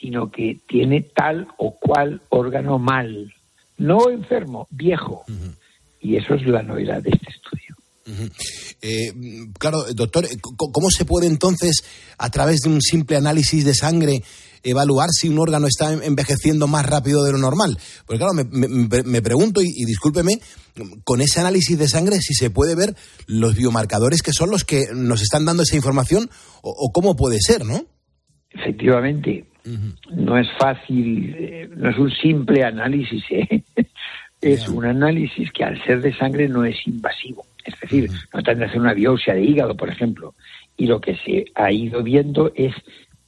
sino 0.00 0.30
que 0.30 0.58
tiene 0.66 1.00
tal 1.00 1.48
o 1.58 1.76
cual 1.78 2.20
órgano 2.28 2.78
mal, 2.78 3.32
no 3.78 4.10
enfermo, 4.10 4.68
viejo. 4.70 5.24
Y 6.00 6.16
eso 6.16 6.34
es 6.34 6.46
la 6.46 6.62
novedad 6.62 7.02
de 7.02 7.10
este 7.10 7.30
estudio. 7.30 7.71
Eh, 8.80 9.12
claro, 9.58 9.84
doctor, 9.94 10.26
¿cómo 10.40 10.90
se 10.90 11.04
puede 11.04 11.26
entonces, 11.26 11.84
a 12.18 12.30
través 12.30 12.60
de 12.60 12.70
un 12.70 12.80
simple 12.80 13.16
análisis 13.16 13.64
de 13.64 13.74
sangre, 13.74 14.22
evaluar 14.64 15.08
si 15.10 15.28
un 15.28 15.38
órgano 15.38 15.66
está 15.66 15.92
envejeciendo 15.92 16.66
más 16.66 16.86
rápido 16.86 17.22
de 17.24 17.32
lo 17.32 17.38
normal? 17.38 17.76
Porque 18.06 18.18
claro, 18.18 18.32
me, 18.34 19.22
pregunto, 19.22 19.60
y, 19.62 19.84
discúlpeme, 19.84 20.32
con 21.04 21.20
ese 21.20 21.40
análisis 21.40 21.78
de 21.78 21.88
sangre, 21.88 22.16
si 22.16 22.34
se 22.34 22.50
puede 22.50 22.74
ver 22.74 22.94
los 23.26 23.54
biomarcadores 23.56 24.22
que 24.22 24.32
son 24.32 24.50
los 24.50 24.64
que 24.64 24.86
nos 24.94 25.22
están 25.22 25.44
dando 25.44 25.62
esa 25.62 25.76
información, 25.76 26.28
o, 26.62 26.90
cómo 26.92 27.16
puede 27.16 27.38
ser, 27.40 27.64
¿no? 27.64 27.84
Efectivamente, 28.50 29.46
no 30.10 30.38
es 30.38 30.48
fácil, 30.58 31.34
eh, 31.38 31.68
no 31.74 31.88
es 31.88 31.98
un 31.98 32.10
simple 32.10 32.64
análisis, 32.64 33.22
¿eh? 33.30 33.62
es 34.42 34.68
un 34.68 34.84
análisis 34.84 35.50
que 35.52 35.64
al 35.64 35.82
ser 35.84 36.02
de 36.02 36.14
sangre 36.16 36.48
no 36.48 36.64
es 36.64 36.76
invasivo. 36.86 37.46
Es 37.64 37.78
decir, 37.80 38.10
no 38.32 38.38
están 38.38 38.58
de 38.58 38.66
hacer 38.66 38.80
una 38.80 38.94
biopsia 38.94 39.34
de 39.34 39.42
hígado, 39.42 39.76
por 39.76 39.88
ejemplo. 39.88 40.34
Y 40.76 40.86
lo 40.86 41.00
que 41.00 41.16
se 41.16 41.44
ha 41.54 41.70
ido 41.70 42.02
viendo 42.02 42.52
es 42.54 42.74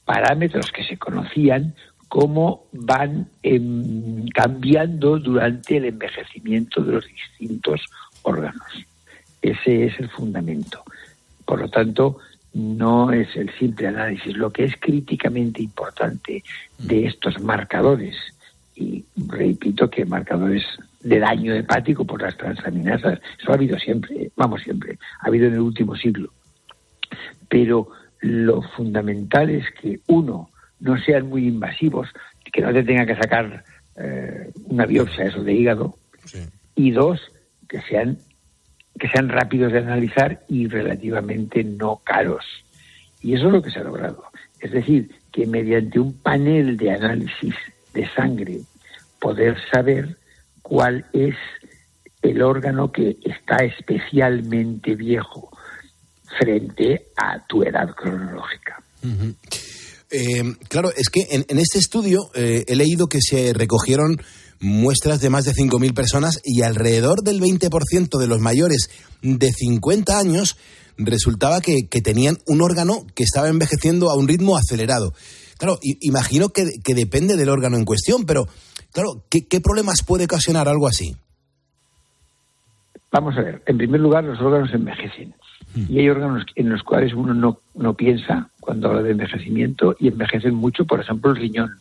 parámetros 0.05 0.71
que 0.71 0.83
se 0.83 0.97
conocían 0.97 1.75
cómo 2.07 2.67
van 2.71 3.27
em, 3.43 4.27
cambiando 4.27 5.19
durante 5.19 5.77
el 5.77 5.85
envejecimiento 5.85 6.81
de 6.81 6.93
los 6.93 7.05
distintos 7.07 7.81
órganos. 8.21 8.85
Ese 9.41 9.85
es 9.85 9.99
el 9.99 10.09
fundamento. 10.09 10.83
Por 11.45 11.61
lo 11.61 11.69
tanto, 11.69 12.17
no 12.53 13.11
es 13.11 13.35
el 13.35 13.51
simple 13.59 13.87
análisis. 13.87 14.35
Lo 14.35 14.51
que 14.51 14.63
es 14.63 14.75
críticamente 14.79 15.61
importante 15.61 16.43
de 16.77 17.05
estos 17.05 17.39
marcadores, 17.41 18.15
y 18.75 19.03
repito 19.15 19.89
que 19.89 20.05
marcadores 20.05 20.63
de 21.05 21.19
daño 21.19 21.53
hepático 21.53 22.03
por 22.03 22.21
las 22.21 22.35
transaminasas. 22.35 23.19
Eso 23.39 23.51
ha 23.51 23.55
habido 23.55 23.77
siempre, 23.77 24.31
vamos 24.35 24.63
siempre, 24.63 24.97
ha 25.21 25.27
habido 25.27 25.47
en 25.47 25.53
el 25.53 25.59
último 25.59 25.95
siglo. 25.95 26.33
Pero 27.47 27.89
lo 28.21 28.63
fundamental 28.63 29.51
es 29.51 29.65
que, 29.79 29.99
uno, 30.07 30.49
no 30.79 30.97
sean 30.97 31.29
muy 31.29 31.47
invasivos, 31.47 32.09
que 32.51 32.61
no 32.61 32.73
te 32.73 32.83
tenga 32.83 33.05
que 33.05 33.15
sacar 33.15 33.63
eh, 33.95 34.51
una 34.65 34.87
biopsia 34.87 35.25
eso 35.25 35.43
de 35.43 35.53
hígado, 35.53 35.95
y 36.75 36.89
dos, 36.89 37.21
que 37.69 37.81
sean, 37.81 38.17
que 38.99 39.07
sean 39.09 39.29
rápidos 39.29 39.73
de 39.73 39.79
analizar 39.79 40.43
y 40.49 40.67
relativamente 40.67 41.63
no 41.63 42.01
caros. 42.03 42.45
Y 43.21 43.35
eso 43.35 43.45
es 43.45 43.53
lo 43.53 43.61
que 43.61 43.69
se 43.69 43.79
ha 43.79 43.83
logrado. 43.83 44.23
Es 44.59 44.71
decir, 44.71 45.11
que 45.31 45.45
mediante 45.45 45.99
un 45.99 46.13
panel 46.13 46.77
de 46.77 46.91
análisis 46.91 47.53
de 47.93 48.07
sangre 48.09 48.61
poder 49.19 49.55
saber 49.71 50.17
cuál 50.67 51.05
es 51.13 51.35
el 52.23 52.41
órgano 52.41 52.91
que 52.91 53.17
está 53.23 53.57
especialmente 53.57 54.95
viejo 54.95 55.51
frente 56.39 57.05
a 57.15 57.45
tu 57.47 57.61
edad 57.61 57.93
cronológica. 57.95 58.83
Eh, 60.09 60.55
claro, 60.67 60.89
es 60.97 61.09
que 61.09 61.27
en, 61.29 61.59
este 61.59 61.77
estudio 61.77 62.31
eh, 62.33 62.63
he 62.67 62.75
leído 62.75 63.05
que 63.05 63.19
se 63.21 63.53
recogieron 63.53 64.19
muestras 64.59 65.21
de 65.21 65.29
más 65.29 65.45
de 65.45 65.51
5.000 65.51 65.93
personas 65.93 66.41
y 66.43 66.63
alrededor 66.63 67.21
del 67.21 67.39
20% 67.39 68.17
de 68.17 68.27
los 68.27 68.39
mayores 68.39 68.89
de 69.21 69.51
50 69.51 70.17
años 70.17 70.57
resultaba 70.97 71.61
que, 71.61 71.83
tenían 72.01 72.39
un 72.47 72.63
órgano 72.63 73.05
que 73.13 73.23
estaba 73.23 73.49
envejeciendo 73.49 74.09
a 74.09 74.15
un 74.15 74.27
ritmo 74.27 74.57
acelerado. 74.57 75.13
Claro, 75.57 75.77
imagino 76.01 76.49
que, 76.49 76.65
que, 76.83 76.95
depende 76.95 77.35
del 77.35 77.49
órgano 77.49 77.77
en 77.77 77.85
cuestión, 77.85 78.25
pero 78.25 78.47
Claro, 78.95 79.23
¿qué, 79.29 79.59
problemas 79.59 80.03
puede 80.07 80.23
ocasionar 80.23 80.69
algo 80.69 80.87
así? 80.87 81.17
Vamos 83.11 83.35
a 83.37 83.41
ver, 83.41 83.61
en 83.65 83.77
primer 83.77 83.99
lugar, 83.99 84.23
los 84.23 84.39
órganos 84.39 84.73
envejecen. 84.73 85.33
Hmm. 85.75 85.83
Y 85.89 85.99
hay 85.99 86.07
órganos 86.07 86.45
en 86.55 86.69
los 86.69 86.81
cuales 86.81 87.13
uno 87.13 87.33
no, 87.33 87.59
no 87.73 87.93
piensa 87.93 88.49
cuando 88.61 88.87
habla 88.87 89.01
de 89.01 89.11
envejecimiento 89.11 89.97
y 89.99 90.07
envejecen 90.07 90.55
mucho, 90.55 90.85
por 90.85 91.01
ejemplo, 91.01 91.31
el 91.31 91.35
riñón. 91.35 91.77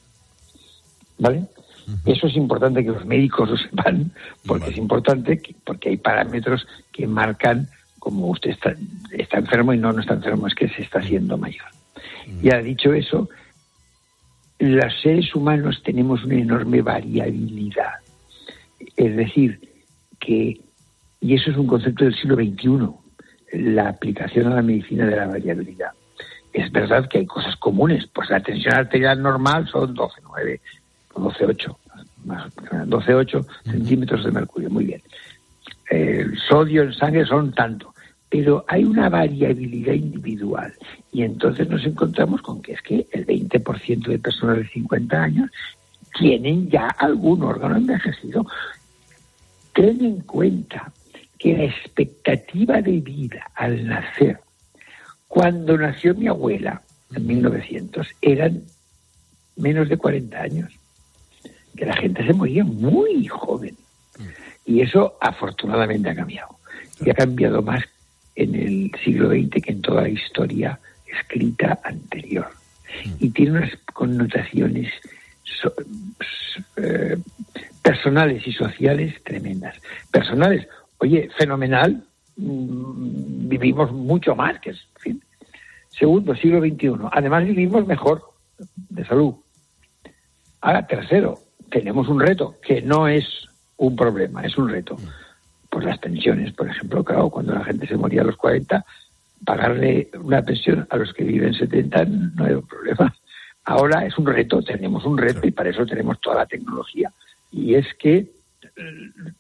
¿Vale? 1.16 1.44
Eso 2.04 2.26
es 2.26 2.34
importante 2.34 2.82
que 2.82 2.90
los 2.90 3.06
médicos 3.06 3.48
lo 3.48 3.56
sepan, 3.58 4.10
porque 4.44 4.70
es 4.70 4.76
importante, 4.76 5.40
porque 5.64 5.90
hay 5.90 5.96
parámetros 5.98 6.66
que 6.90 7.06
marcan 7.06 7.68
como 8.00 8.26
usted 8.26 8.50
está, 8.50 8.74
está 9.12 9.38
enfermo 9.38 9.72
y 9.72 9.78
no, 9.78 9.92
no 9.92 10.00
está 10.00 10.14
enfermo, 10.14 10.48
es 10.48 10.54
que 10.56 10.68
se 10.68 10.82
está 10.82 10.98
haciendo 10.98 11.38
mayor. 11.38 11.68
Ya 12.42 12.58
dicho 12.58 12.92
eso, 12.92 13.28
los 14.58 15.00
seres 15.02 15.34
humanos 15.34 15.82
tenemos 15.84 16.24
una 16.24 16.36
enorme 16.36 16.82
variabilidad. 16.82 17.94
Es 18.96 19.16
decir, 19.16 19.60
que, 20.20 20.60
y 21.20 21.34
eso 21.34 21.50
es 21.50 21.56
un 21.56 21.66
concepto 21.66 22.04
del 22.04 22.14
siglo 22.14 22.36
XXI, 22.36 23.60
la 23.72 23.88
aplicación 23.88 24.46
a 24.52 24.56
la 24.56 24.62
medicina 24.62 25.06
de 25.06 25.16
la 25.16 25.26
variabilidad. 25.26 25.90
Es 26.52 26.70
verdad 26.70 27.08
que 27.08 27.18
hay 27.18 27.26
cosas 27.26 27.56
comunes, 27.56 28.06
pues 28.06 28.30
la 28.30 28.40
tensión 28.40 28.74
arterial 28.74 29.20
normal 29.20 29.66
son 29.68 29.94
12,9 29.94 30.60
o 31.14 31.20
12,8, 31.30 31.76
12,8 32.26 33.46
centímetros 33.64 34.24
de 34.24 34.30
mercurio, 34.30 34.70
muy 34.70 34.84
bien. 34.84 35.02
El 35.90 36.38
sodio 36.38 36.82
en 36.82 36.94
sangre 36.94 37.24
son 37.26 37.52
tanto 37.52 37.93
pero 38.34 38.64
hay 38.66 38.82
una 38.82 39.08
variabilidad 39.08 39.92
individual 39.92 40.74
y 41.12 41.22
entonces 41.22 41.68
nos 41.68 41.86
encontramos 41.86 42.42
con 42.42 42.60
que 42.60 42.72
es 42.72 42.82
que 42.82 43.06
el 43.12 43.24
20% 43.24 44.08
de 44.08 44.18
personas 44.18 44.56
de 44.56 44.68
50 44.70 45.22
años 45.22 45.50
tienen 46.18 46.68
ya 46.68 46.88
algún 46.88 47.44
órgano 47.44 47.76
envejecido. 47.76 48.44
Ten 49.72 50.04
en 50.04 50.20
cuenta 50.22 50.92
que 51.38 51.56
la 51.56 51.62
expectativa 51.62 52.82
de 52.82 52.98
vida 52.98 53.52
al 53.54 53.86
nacer, 53.86 54.40
cuando 55.28 55.78
nació 55.78 56.16
mi 56.16 56.26
abuela 56.26 56.82
en 57.14 57.28
1900, 57.28 58.08
eran 58.20 58.64
menos 59.54 59.88
de 59.88 59.96
40 59.96 60.42
años, 60.42 60.72
que 61.76 61.86
la 61.86 61.94
gente 61.94 62.26
se 62.26 62.32
moría 62.32 62.64
muy 62.64 63.28
joven. 63.28 63.76
Y 64.66 64.80
eso 64.80 65.16
afortunadamente 65.20 66.10
ha 66.10 66.16
cambiado. 66.16 66.58
Y 67.00 67.10
ha 67.10 67.14
cambiado 67.14 67.62
más 67.62 67.84
en 68.36 68.54
el 68.54 68.92
siglo 69.02 69.30
XX 69.30 69.62
que 69.62 69.72
en 69.72 69.82
toda 69.82 70.02
la 70.02 70.08
historia 70.08 70.78
escrita 71.06 71.80
anterior. 71.84 72.48
Y 73.18 73.30
tiene 73.30 73.58
unas 73.58 73.76
connotaciones 73.92 74.92
eh, 76.76 77.16
personales 77.82 78.46
y 78.46 78.52
sociales 78.52 79.14
tremendas. 79.24 79.76
Personales, 80.10 80.66
oye, 80.98 81.28
fenomenal, 81.36 82.04
mm, 82.36 83.48
vivimos 83.48 83.92
mucho 83.92 84.34
más 84.34 84.60
que... 84.60 84.74
fin. 84.98 85.22
Segundo, 85.90 86.34
siglo 86.34 86.60
XXI. 86.60 87.08
Además 87.12 87.44
vivimos 87.44 87.86
mejor 87.86 88.22
de 88.88 89.04
salud. 89.04 89.34
Ahora, 90.60 90.86
tercero, 90.86 91.38
tenemos 91.70 92.08
un 92.08 92.20
reto 92.20 92.56
que 92.62 92.82
no 92.82 93.06
es 93.06 93.24
un 93.76 93.94
problema, 93.94 94.42
es 94.42 94.56
un 94.56 94.68
reto 94.68 94.96
pues 95.74 95.86
las 95.86 95.98
pensiones, 95.98 96.52
por 96.52 96.68
ejemplo, 96.68 97.02
claro, 97.02 97.30
cuando 97.30 97.52
la 97.52 97.64
gente 97.64 97.88
se 97.88 97.96
moría 97.96 98.20
a 98.20 98.24
los 98.24 98.36
40, 98.36 98.84
pagarle 99.44 100.08
una 100.22 100.40
pensión 100.40 100.86
a 100.88 100.96
los 100.96 101.12
que 101.12 101.24
viven 101.24 101.52
70 101.52 102.04
no 102.04 102.46
era 102.46 102.58
un 102.58 102.66
problema. 102.68 103.12
Ahora 103.64 104.06
es 104.06 104.16
un 104.16 104.24
reto, 104.24 104.62
tenemos 104.62 105.04
un 105.04 105.18
reto 105.18 105.44
y 105.44 105.50
para 105.50 105.70
eso 105.70 105.84
tenemos 105.84 106.20
toda 106.20 106.36
la 106.36 106.46
tecnología. 106.46 107.12
Y 107.50 107.74
es 107.74 107.92
que 107.98 108.18
eh, 108.18 108.30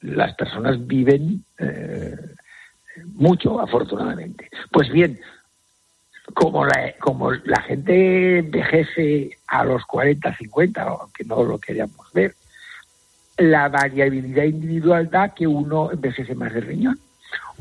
las 0.00 0.34
personas 0.34 0.84
viven 0.84 1.44
eh, 1.58 2.16
mucho, 3.12 3.60
afortunadamente. 3.60 4.50
Pues 4.72 4.90
bien, 4.90 5.20
como 6.34 6.66
la, 6.66 6.94
como 6.98 7.30
la 7.30 7.62
gente 7.62 8.38
envejece 8.38 9.38
a 9.46 9.62
los 9.62 9.84
40, 9.86 10.36
50, 10.36 10.82
aunque 10.82 11.22
no 11.22 11.44
lo 11.44 11.60
queríamos 11.60 12.12
ver, 12.12 12.34
la 13.38 13.68
variabilidad 13.68 14.44
individual 14.44 15.10
da 15.10 15.34
que 15.34 15.46
uno 15.46 15.90
envejece 15.90 16.34
más 16.34 16.52
del 16.52 16.66
riñón, 16.66 16.98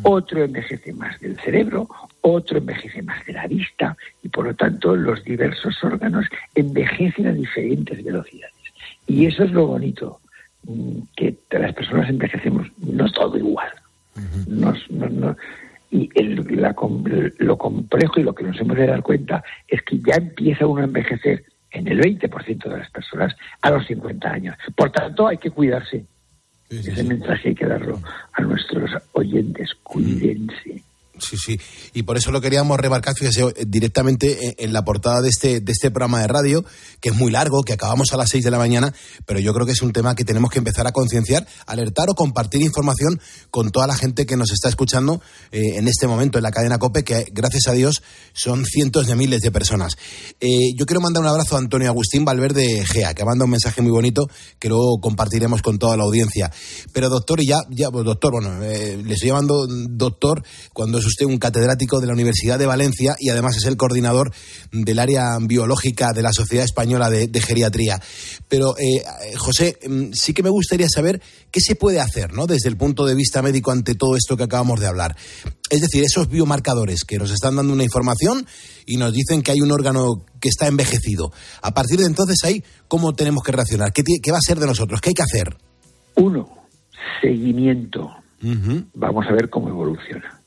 otro 0.02 0.44
envejece 0.44 0.94
más 0.94 1.20
del 1.20 1.40
cerebro, 1.40 1.88
otro 2.22 2.58
envejece 2.58 3.02
más 3.02 3.26
de 3.26 3.34
la 3.34 3.48
vista 3.48 3.96
y 4.22 4.30
por 4.30 4.46
lo 4.46 4.54
tanto 4.56 4.96
los 4.96 5.24
diversos 5.24 5.84
órganos 5.84 6.26
envejecen 6.56 7.28
a 7.28 7.34
diferentes 7.34 8.04
velocidades. 8.04 8.54
Y 9.08 9.26
eso 9.26 9.44
es 9.44 9.52
lo 9.52 9.68
bonito, 9.68 10.20
mm, 10.64 11.00
que 11.16 11.36
las 11.52 11.74
personas 11.74 12.10
envejecemos 12.10 12.68
no 12.78 13.10
todo 13.12 13.38
igual. 13.38 13.70
y 15.92 16.10
lo 17.38 17.58
complejo 17.58 18.20
y 18.20 18.24
lo 18.24 18.34
que 18.34 18.44
nos 18.44 18.60
hemos 18.60 18.78
de 18.78 18.88
dar 18.88 19.04
cuenta 19.04 19.44
es 19.68 19.82
que 19.84 20.00
ya 20.00 20.16
empieza 20.16 20.66
uno 20.66 20.82
a 20.82 20.86
envejecer 20.86 21.44
en 21.74 21.88
el 21.88 22.00
20% 22.00 22.64
de 22.70 22.78
las 22.78 22.90
personas 22.92 23.36
a 23.62 23.72
los 23.72 23.86
50 23.88 24.30
años. 24.30 24.56
Por 24.76 24.92
tanto, 24.92 25.28
hay 25.28 25.38
que 25.38 25.52
cuidarse. 25.52 26.06
Ese 26.70 27.04
mensaje 27.04 27.50
hay 27.50 27.56
que 27.56 27.66
darlo 27.66 28.00
a 28.32 28.42
nuestros 28.42 28.90
oyentes. 29.12 29.76
Cuídense. 29.84 30.82
Sí, 31.20 31.38
sí. 31.38 31.60
Y 31.94 32.04
por 32.04 32.18
eso 32.18 32.32
lo 32.32 32.42
queríamos 32.42 32.80
remarcar, 32.80 33.14
fíjese, 33.16 33.46
directamente 33.68 34.56
en, 34.64 34.74
la 34.74 34.84
portada 34.84 35.22
de 35.22 35.30
este, 35.30 35.60
de 35.60 35.72
este 35.72 35.92
programa 35.92 36.22
de 36.22 36.28
radio, 36.28 36.66
que 37.00 37.10
es 37.10 37.16
muy 37.16 37.32
largo, 37.32 37.62
que 37.62 37.74
acabamos 37.74 38.14
a 38.14 38.18
las 38.18 38.30
6 38.32 38.44
de 38.44 38.50
la 38.50 38.58
mañana, 38.58 38.92
pero 39.28 39.40
yo 39.40 39.54
creo 39.54 39.68
que 39.68 39.74
es 39.74 39.84
un 39.84 39.94
tema 39.94 40.16
que 40.16 40.26
tenemos 40.26 40.50
que 40.50 40.58
empezar 40.58 40.88
a 40.88 40.92
concienciar, 40.92 41.46
alertar 41.68 42.10
o 42.10 42.16
compartir 42.16 42.64
información 42.64 43.22
con 43.52 43.70
toda 43.70 43.86
la 43.86 43.96
gente 43.96 44.26
que 44.26 44.38
nos 44.38 44.52
está 44.52 44.70
escuchando 44.70 45.22
eh, 45.52 45.78
en 45.78 45.88
este 45.88 46.08
momento 46.08 46.40
en 46.40 46.44
la 46.44 46.52
cadena 46.52 46.80
COPE, 46.80 47.04
que 47.04 47.28
gracias 47.32 47.68
a 47.68 47.74
Dios 47.74 48.02
son 48.34 48.66
cientos 48.66 49.06
de 49.06 49.16
miles 49.16 49.42
de 49.42 49.52
personas. 49.52 49.96
Eh, 50.40 50.74
yo 50.76 50.88
quiero 50.88 51.00
mandar 51.00 51.22
un 51.22 51.30
abrazo 51.30 51.58
a 51.58 51.60
Antonio 51.60 51.90
Agustín 51.90 52.26
Valverde 52.26 52.84
Gea, 52.88 53.14
que 53.14 53.24
manda 53.24 53.46
un 53.46 53.52
mensaje 53.52 53.84
muy 53.84 53.92
bonito 53.92 54.28
que 54.58 54.68
luego 54.68 55.00
compartiremos 55.00 55.62
con 55.62 55.78
toda 55.78 55.96
la 55.96 56.06
audiencia. 56.06 56.52
Pero 56.92 57.10
doctor, 57.10 57.40
y 57.40 57.48
ya, 57.48 57.58
ya 57.70 57.90
doctor, 57.92 58.32
bueno, 58.32 58.64
eh, 58.64 58.98
le 58.98 59.14
estoy 59.14 59.30
llamando 59.30 59.68
doctor 59.68 60.44
cuando 60.74 61.03
es 61.04 61.08
usted 61.08 61.26
un 61.26 61.38
catedrático 61.38 62.00
de 62.00 62.08
la 62.08 62.14
Universidad 62.14 62.58
de 62.58 62.66
Valencia 62.66 63.16
y 63.20 63.30
además 63.30 63.58
es 63.58 63.66
el 63.66 63.78
coordinador 63.78 64.32
del 64.72 65.00
área 65.00 65.38
biológica 65.42 66.14
de 66.14 66.22
la 66.22 66.32
Sociedad 66.32 66.64
Española 66.64 67.10
de, 67.10 67.42
Geriatría. 67.42 68.00
Pero, 68.48 68.76
eh, 68.78 69.04
José, 69.38 69.78
mm, 69.88 70.14
sí 70.14 70.34
que 70.34 70.44
me 70.44 70.50
gustaría 70.50 70.88
saber 70.88 71.22
qué 71.52 71.60
se 71.60 71.76
puede 71.76 72.00
hacer 72.00 72.34
¿no? 72.34 72.48
desde 72.48 72.70
el 72.70 72.78
punto 72.78 73.06
de 73.06 73.16
vista 73.16 73.42
médico 73.42 73.72
ante 73.72 73.96
todo 73.96 74.16
esto 74.16 74.38
que 74.38 74.44
acabamos 74.44 74.80
de 74.80 74.88
hablar. 74.88 75.16
Es 75.70 75.82
decir, 75.82 76.04
esos 76.04 76.30
biomarcadores 76.30 77.04
que 77.04 77.18
nos 77.18 77.32
están 77.32 77.56
dando 77.56 77.74
una 77.74 77.84
información 77.84 78.46
y 78.86 78.98
nos 78.98 79.14
dicen 79.14 79.42
que 79.42 79.52
hay 79.52 79.62
un 79.62 79.72
órgano 79.72 80.26
que 80.40 80.50
está 80.50 80.68
envejecido. 80.68 81.32
A 81.62 81.74
partir 81.74 82.00
de 82.00 82.06
entonces, 82.06 82.44
ahí, 82.44 82.64
¿cómo 82.88 83.14
tenemos 83.14 83.44
que 83.44 83.52
reaccionar? 83.52 83.92
¿Qué, 83.92 84.04
qué 84.22 84.32
va 84.32 84.38
a 84.38 84.42
ser 84.42 84.60
de 84.60 84.68
nosotros? 84.68 85.02
¿Qué 85.02 85.10
hay 85.10 85.16
que 85.16 85.24
hacer? 85.24 85.58
Uno, 86.16 86.50
seguimiento. 87.22 88.10
Vamos 88.94 89.26
a 89.30 89.34
ver 89.34 89.50
cómo 89.50 89.70
evoluciona 89.70 90.43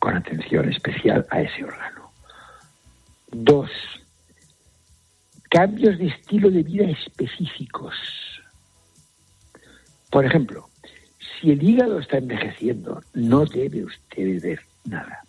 con 0.00 0.16
atención 0.16 0.68
especial 0.68 1.24
a 1.30 1.42
ese 1.42 1.62
órgano. 1.62 2.10
Dos, 3.30 3.70
cambios 5.48 5.98
de 5.98 6.08
estilo 6.08 6.50
de 6.50 6.64
vida 6.64 6.86
específicos. 6.86 7.94
Por 10.10 10.24
ejemplo, 10.24 10.68
si 11.40 11.52
el 11.52 11.62
hígado 11.62 12.00
está 12.00 12.18
envejeciendo, 12.18 13.00
no 13.14 13.44
debe 13.44 13.84
usted 13.84 14.42
ver 14.42 14.60
nada. 14.84 15.22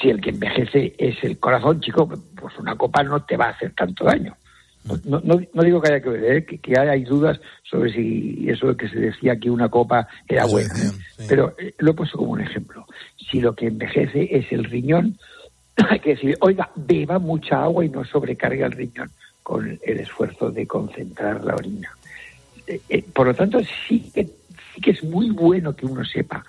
Si 0.00 0.10
el 0.10 0.20
que 0.20 0.30
envejece 0.30 0.94
es 0.98 1.22
el 1.22 1.38
corazón, 1.38 1.80
chico, 1.80 2.08
pues 2.08 2.58
una 2.58 2.76
copa 2.76 3.02
no 3.02 3.24
te 3.24 3.36
va 3.36 3.46
a 3.46 3.50
hacer 3.50 3.72
tanto 3.74 4.04
daño. 4.04 4.36
No, 5.04 5.20
no, 5.22 5.62
digo 5.62 5.80
que 5.80 5.92
haya 5.92 6.02
que 6.02 6.08
ver, 6.08 6.36
¿eh? 6.36 6.44
que, 6.44 6.78
hay 6.78 7.04
dudas 7.04 7.40
sobre 7.62 7.92
si 7.92 8.46
eso 8.48 8.76
que 8.76 8.88
se 8.88 8.98
decía 8.98 9.36
que 9.36 9.48
una 9.48 9.68
copa 9.68 10.08
era 10.28 10.44
buena, 10.46 10.74
¿eh? 10.74 11.24
pero 11.28 11.54
eh, 11.56 11.72
lo 11.78 11.92
he 11.92 11.94
puesto 11.94 12.18
como 12.18 12.32
un 12.32 12.40
ejemplo. 12.40 12.84
Si 13.30 13.40
lo 13.40 13.54
que 13.54 13.68
envejece 13.68 14.28
es 14.36 14.50
el 14.50 14.64
riñón, 14.64 15.18
hay 15.88 16.00
que 16.00 16.10
decir, 16.10 16.36
oiga, 16.40 16.70
beba 16.74 17.20
mucha 17.20 17.62
agua 17.62 17.84
y 17.84 17.90
no 17.90 18.04
sobrecargue 18.04 18.64
el 18.64 18.72
riñón 18.72 19.10
con 19.44 19.78
el 19.82 20.00
esfuerzo 20.00 20.50
de 20.50 20.66
concentrar 20.66 21.44
la 21.44 21.54
orina. 21.54 21.90
por 23.12 23.28
lo 23.28 23.34
tanto, 23.34 23.60
sí 23.86 24.10
que, 24.12 24.24
sí 24.74 24.80
que 24.80 24.90
es 24.92 25.04
muy 25.04 25.30
bueno 25.30 25.76
que 25.76 25.86
uno 25.86 26.04
sepa 26.04 26.44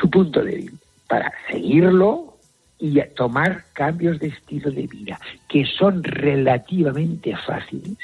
su 0.00 0.08
punto 0.08 0.44
débil 0.44 0.72
para 1.08 1.32
seguirlo 1.50 2.33
y 2.78 3.00
tomar 3.14 3.64
cambios 3.72 4.18
de 4.18 4.28
estilo 4.28 4.70
de 4.70 4.86
vida 4.86 5.18
que 5.48 5.64
son 5.64 6.02
relativamente 6.02 7.36
fáciles 7.36 7.98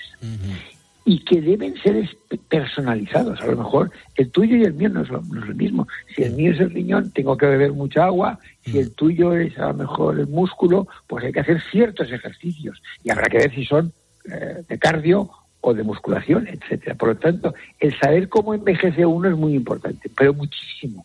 y 1.04 1.18
que 1.24 1.40
deben 1.40 1.76
ser 1.82 2.08
personalizados. 2.48 3.40
A 3.40 3.46
lo 3.46 3.56
mejor 3.56 3.90
el 4.16 4.30
tuyo 4.30 4.56
y 4.56 4.62
el 4.62 4.74
mío 4.74 4.90
no 4.90 5.02
es, 5.02 5.08
lo, 5.08 5.22
mismo. 5.22 5.88
Si 6.14 6.22
el 6.22 6.34
mío 6.34 6.52
es 6.52 6.60
el 6.60 6.70
riñón, 6.70 7.10
tengo 7.10 7.36
que 7.36 7.46
beber 7.46 7.72
mucha 7.72 8.04
agua. 8.04 8.38
Si 8.62 8.78
el 8.78 8.94
tuyo 8.94 9.34
es 9.34 9.58
a 9.58 9.68
lo 9.68 9.74
mejor 9.74 10.20
el 10.20 10.28
músculo, 10.28 10.86
pues 11.08 11.24
hay 11.24 11.32
que 11.32 11.40
hacer 11.40 11.60
ciertos 11.70 12.12
ejercicios. 12.12 12.80
Y 13.02 13.10
habrá 13.10 13.26
que 13.26 13.38
ver 13.38 13.54
si 13.54 13.64
son 13.64 13.92
eh, 14.30 14.62
de 14.68 14.78
cardio 14.78 15.30
o 15.62 15.74
de 15.74 15.82
musculación, 15.82 16.46
etcétera. 16.46 16.94
Por 16.94 17.08
lo 17.08 17.16
tanto, 17.16 17.54
el 17.78 17.98
saber 17.98 18.28
cómo 18.28 18.54
envejece 18.54 19.04
uno 19.04 19.28
es 19.28 19.36
muy 19.36 19.54
importante, 19.54 20.10
pero 20.16 20.32
muchísimo 20.32 21.04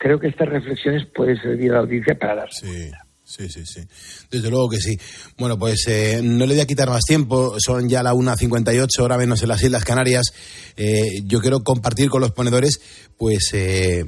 creo 0.00 0.18
que 0.18 0.28
estas 0.28 0.48
reflexiones 0.48 1.06
pueden 1.14 1.36
servir 1.36 1.70
a 1.70 1.74
la 1.74 1.80
audiencia 1.80 2.18
para 2.18 2.34
darse 2.36 2.66
sí. 2.66 2.90
Sí, 3.22 3.48
sí, 3.48 3.64
sí. 3.64 3.80
Desde 4.28 4.50
luego 4.50 4.68
que 4.68 4.78
sí. 4.78 4.98
Bueno, 5.38 5.56
pues 5.56 5.86
eh, 5.86 6.20
no 6.20 6.46
le 6.46 6.54
voy 6.54 6.62
a 6.62 6.66
quitar 6.66 6.90
más 6.90 7.04
tiempo. 7.06 7.54
Son 7.64 7.88
ya 7.88 8.02
la 8.02 8.12
1.58, 8.12 8.88
hora 8.98 9.16
menos 9.16 9.40
en 9.42 9.48
las 9.48 9.62
Islas 9.62 9.84
Canarias. 9.84 10.32
Eh, 10.76 11.20
yo 11.26 11.40
quiero 11.40 11.60
compartir 11.60 12.10
con 12.10 12.22
los 12.22 12.32
ponedores, 12.32 12.80
pues, 13.16 13.50
eh, 13.52 14.04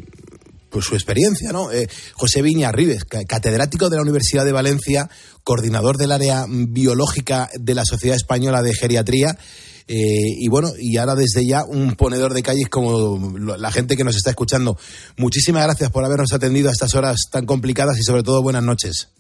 pues 0.69 0.87
su 0.87 0.95
experiencia, 0.97 1.53
¿no? 1.53 1.69
José 2.15 2.43
Viña 2.43 2.73
Rives, 2.73 3.05
catedrático 3.05 3.91
de 3.91 3.97
la 3.97 4.03
Universidad 4.03 4.45
de 4.45 4.51
Valencia, 4.51 5.09
coordinador 5.45 5.99
del 5.99 6.11
área 6.11 6.45
biológica 6.49 7.49
de 7.55 7.77
la 7.77 7.85
Sociedad 7.85 8.17
Española 8.17 8.61
de 8.61 8.75
Geriatría. 8.75 9.39
Eh, 9.89 10.37
y 10.39 10.49
bueno, 10.49 10.69
y 10.79 10.97
ahora 10.97 11.15
desde 11.15 11.47
ya 11.47 11.65
un 11.65 11.95
ponedor 11.95 12.33
de 12.33 12.43
calles 12.43 12.69
como 12.69 13.19
la 13.39 13.71
gente 13.71 13.97
que 13.97 14.05
nos 14.05 14.17
está 14.17 14.31
escuchando. 14.31 14.77
Muchísimas 15.17 15.65
gracias 15.65 15.91
por 15.91 16.05
habernos 16.05 16.33
atendido 16.33 16.69
a 16.69 16.73
estas 16.73 16.95
horas 16.95 17.29
tan 17.31 17.47
complicadas 17.47 17.99
y 17.99 18.03
sobre 18.03 18.23
todo 18.23 18.43
buenas 18.43 18.63
noches. 18.63 19.13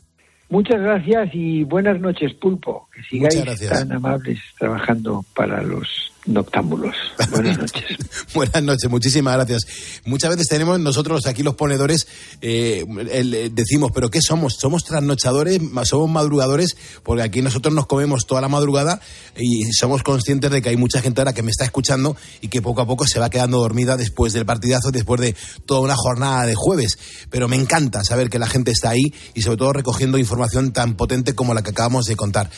Muchas 0.48 0.82
gracias 0.82 1.30
y 1.32 1.64
buenas 1.64 1.98
noches, 1.98 2.34
Pulpo. 2.34 2.86
Que 2.94 3.02
sigáis 3.04 3.42
tan 3.68 3.90
amables 3.90 4.38
trabajando 4.58 5.24
para 5.34 5.62
los 5.62 6.11
noctámbulos. 6.26 6.94
Buenas 7.30 7.58
noches. 7.58 7.84
Buenas 8.34 8.62
noches, 8.62 8.90
muchísimas 8.90 9.34
gracias. 9.34 9.62
Muchas 10.04 10.30
veces 10.30 10.48
tenemos 10.48 10.78
nosotros 10.80 11.26
aquí 11.26 11.42
los 11.42 11.54
ponedores, 11.54 12.06
eh, 12.40 12.84
eh, 13.10 13.50
decimos, 13.52 13.90
pero 13.94 14.10
¿qué 14.10 14.20
somos? 14.22 14.56
¿Somos 14.58 14.84
trasnochadores? 14.84 15.60
¿Somos 15.84 16.10
madrugadores? 16.10 16.76
Porque 17.02 17.22
aquí 17.22 17.42
nosotros 17.42 17.74
nos 17.74 17.86
comemos 17.86 18.26
toda 18.26 18.40
la 18.40 18.48
madrugada 18.48 19.00
y 19.36 19.72
somos 19.72 20.02
conscientes 20.02 20.50
de 20.50 20.62
que 20.62 20.68
hay 20.68 20.76
mucha 20.76 21.00
gente 21.00 21.20
ahora 21.20 21.32
que 21.32 21.42
me 21.42 21.50
está 21.50 21.64
escuchando 21.64 22.16
y 22.40 22.48
que 22.48 22.62
poco 22.62 22.82
a 22.82 22.86
poco 22.86 23.06
se 23.06 23.18
va 23.18 23.30
quedando 23.30 23.58
dormida 23.58 23.96
después 23.96 24.32
del 24.32 24.46
partidazo, 24.46 24.90
después 24.90 25.20
de 25.20 25.34
toda 25.66 25.80
una 25.80 25.96
jornada 25.96 26.46
de 26.46 26.54
jueves. 26.54 26.98
Pero 27.30 27.48
me 27.48 27.56
encanta 27.56 28.04
saber 28.04 28.30
que 28.30 28.38
la 28.38 28.46
gente 28.46 28.70
está 28.70 28.90
ahí 28.90 29.12
y 29.34 29.42
sobre 29.42 29.56
todo 29.56 29.72
recogiendo 29.72 30.18
información 30.18 30.72
tan 30.72 30.94
potente 30.94 31.34
como 31.34 31.54
la 31.54 31.62
que 31.62 31.70
acabamos 31.70 32.06
de 32.06 32.16
contar. 32.16 32.50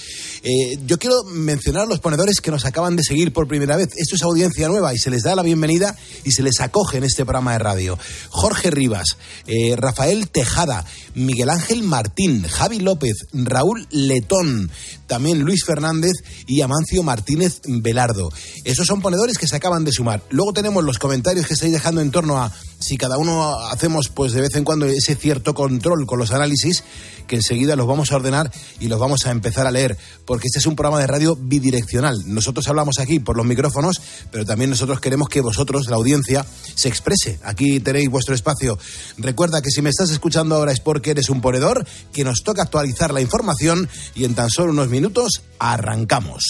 Eh, 0.43 0.79
yo 0.87 0.99
quiero 0.99 1.25
mencionar 1.25 1.85
a 1.85 1.87
los 1.87 2.01
ponedores 2.01 2.41
que 2.41 2.51
nos 2.51 2.65
acaban 2.65 2.97
de 2.97 3.03
seguir 3.03 3.33
por 3.33 3.49
primera 3.55 3.77
vez. 3.77 3.91
Esto 3.97 4.17
es 4.17 4.23
audiencia 4.23 4.67
nueva 4.67 4.93
y 4.95 4.99
se 4.99 5.11
les 5.11 5.23
da 5.23 5.37
la 5.37 5.45
bienvenida 5.45 5.95
y 6.25 6.33
se 6.33 6.43
les 6.43 6.61
acoge 6.61 6.99
en 6.99 7.05
este 7.05 7.25
programa 7.25 7.53
de 7.53 7.61
radio. 7.61 7.97
Jorge 8.31 8.73
Rivas, 8.73 9.17
eh, 9.47 9.77
Rafael 9.77 10.29
Tejada, 10.29 10.85
Miguel 11.15 11.51
Ángel 11.51 11.85
Martín, 11.85 12.43
Javi 12.43 12.81
López, 12.81 13.29
Raúl 13.33 13.87
Letón, 13.93 14.73
también 15.07 15.43
Luis 15.43 15.65
Fernández 15.65 16.15
y 16.49 16.63
Amancio 16.63 17.05
Martínez 17.05 17.61
Velardo. 17.65 18.33
Esos 18.65 18.89
son 18.89 19.01
ponedores 19.01 19.39
que 19.39 19.47
se 19.47 19.55
acaban 19.55 19.85
de 19.85 19.93
sumar. 19.93 20.25
Luego 20.31 20.53
tenemos 20.53 20.83
los 20.83 20.99
comentarios 20.99 21.47
que 21.47 21.55
estáis 21.55 21.73
dejando 21.73 22.01
en 22.01 22.11
torno 22.11 22.43
a 22.43 22.53
si 22.81 22.97
cada 22.97 23.19
uno 23.19 23.57
hacemos 23.69 24.09
pues 24.09 24.33
de 24.33 24.41
vez 24.41 24.57
en 24.57 24.65
cuando 24.65 24.87
ese 24.87 25.15
cierto 25.15 25.55
control 25.55 26.07
con 26.07 26.19
los 26.19 26.33
análisis 26.33 26.83
que 27.27 27.37
enseguida 27.37 27.77
los 27.77 27.87
vamos 27.87 28.13
a 28.13 28.17
ordenar 28.17 28.51
y 28.81 28.89
los 28.89 28.99
vamos 28.99 29.27
a 29.27 29.31
empezar 29.31 29.67
a 29.67 29.71
leer 29.71 29.97
porque 30.25 30.47
este 30.47 30.59
es 30.59 30.67
un 30.67 30.77
programa 30.77 31.01
de 31.01 31.07
radio 31.07 31.37
bidireccional. 31.37 32.23
Nosotros 32.27 32.67
hablamos 32.69 32.99
aquí 32.99 33.19
por 33.19 33.37
los 33.37 33.47
micrófonos, 33.47 34.01
pero 34.31 34.45
también 34.45 34.71
nosotros 34.71 35.01
queremos 35.01 35.29
que 35.29 35.41
vosotros, 35.41 35.89
la 35.89 35.97
audiencia, 35.97 36.45
se 36.75 36.89
exprese. 36.89 37.39
Aquí 37.43 37.81
tenéis 37.81 38.09
vuestro 38.09 38.35
espacio. 38.35 38.79
Recuerda 39.19 39.63
que 39.63 39.71
si 39.71 39.83
me 39.83 39.91
estás 39.91 40.11
escuchando 40.11 40.55
ahora 40.57 40.73
es 40.73 40.81
porque 40.81 41.11
eres 41.11 41.31
un 41.31 41.41
ponedor, 41.41 41.87
que 42.13 42.25
nos 42.25 42.43
toca 42.43 42.63
actualizar 42.63 43.13
la 43.13 43.21
información 43.21 43.89
y 44.15 44.25
en 44.25 44.35
tan 44.35 44.51
solo 44.51 44.73
unos 44.73 44.89
minutos 44.89 45.43
arrancamos. 45.59 46.45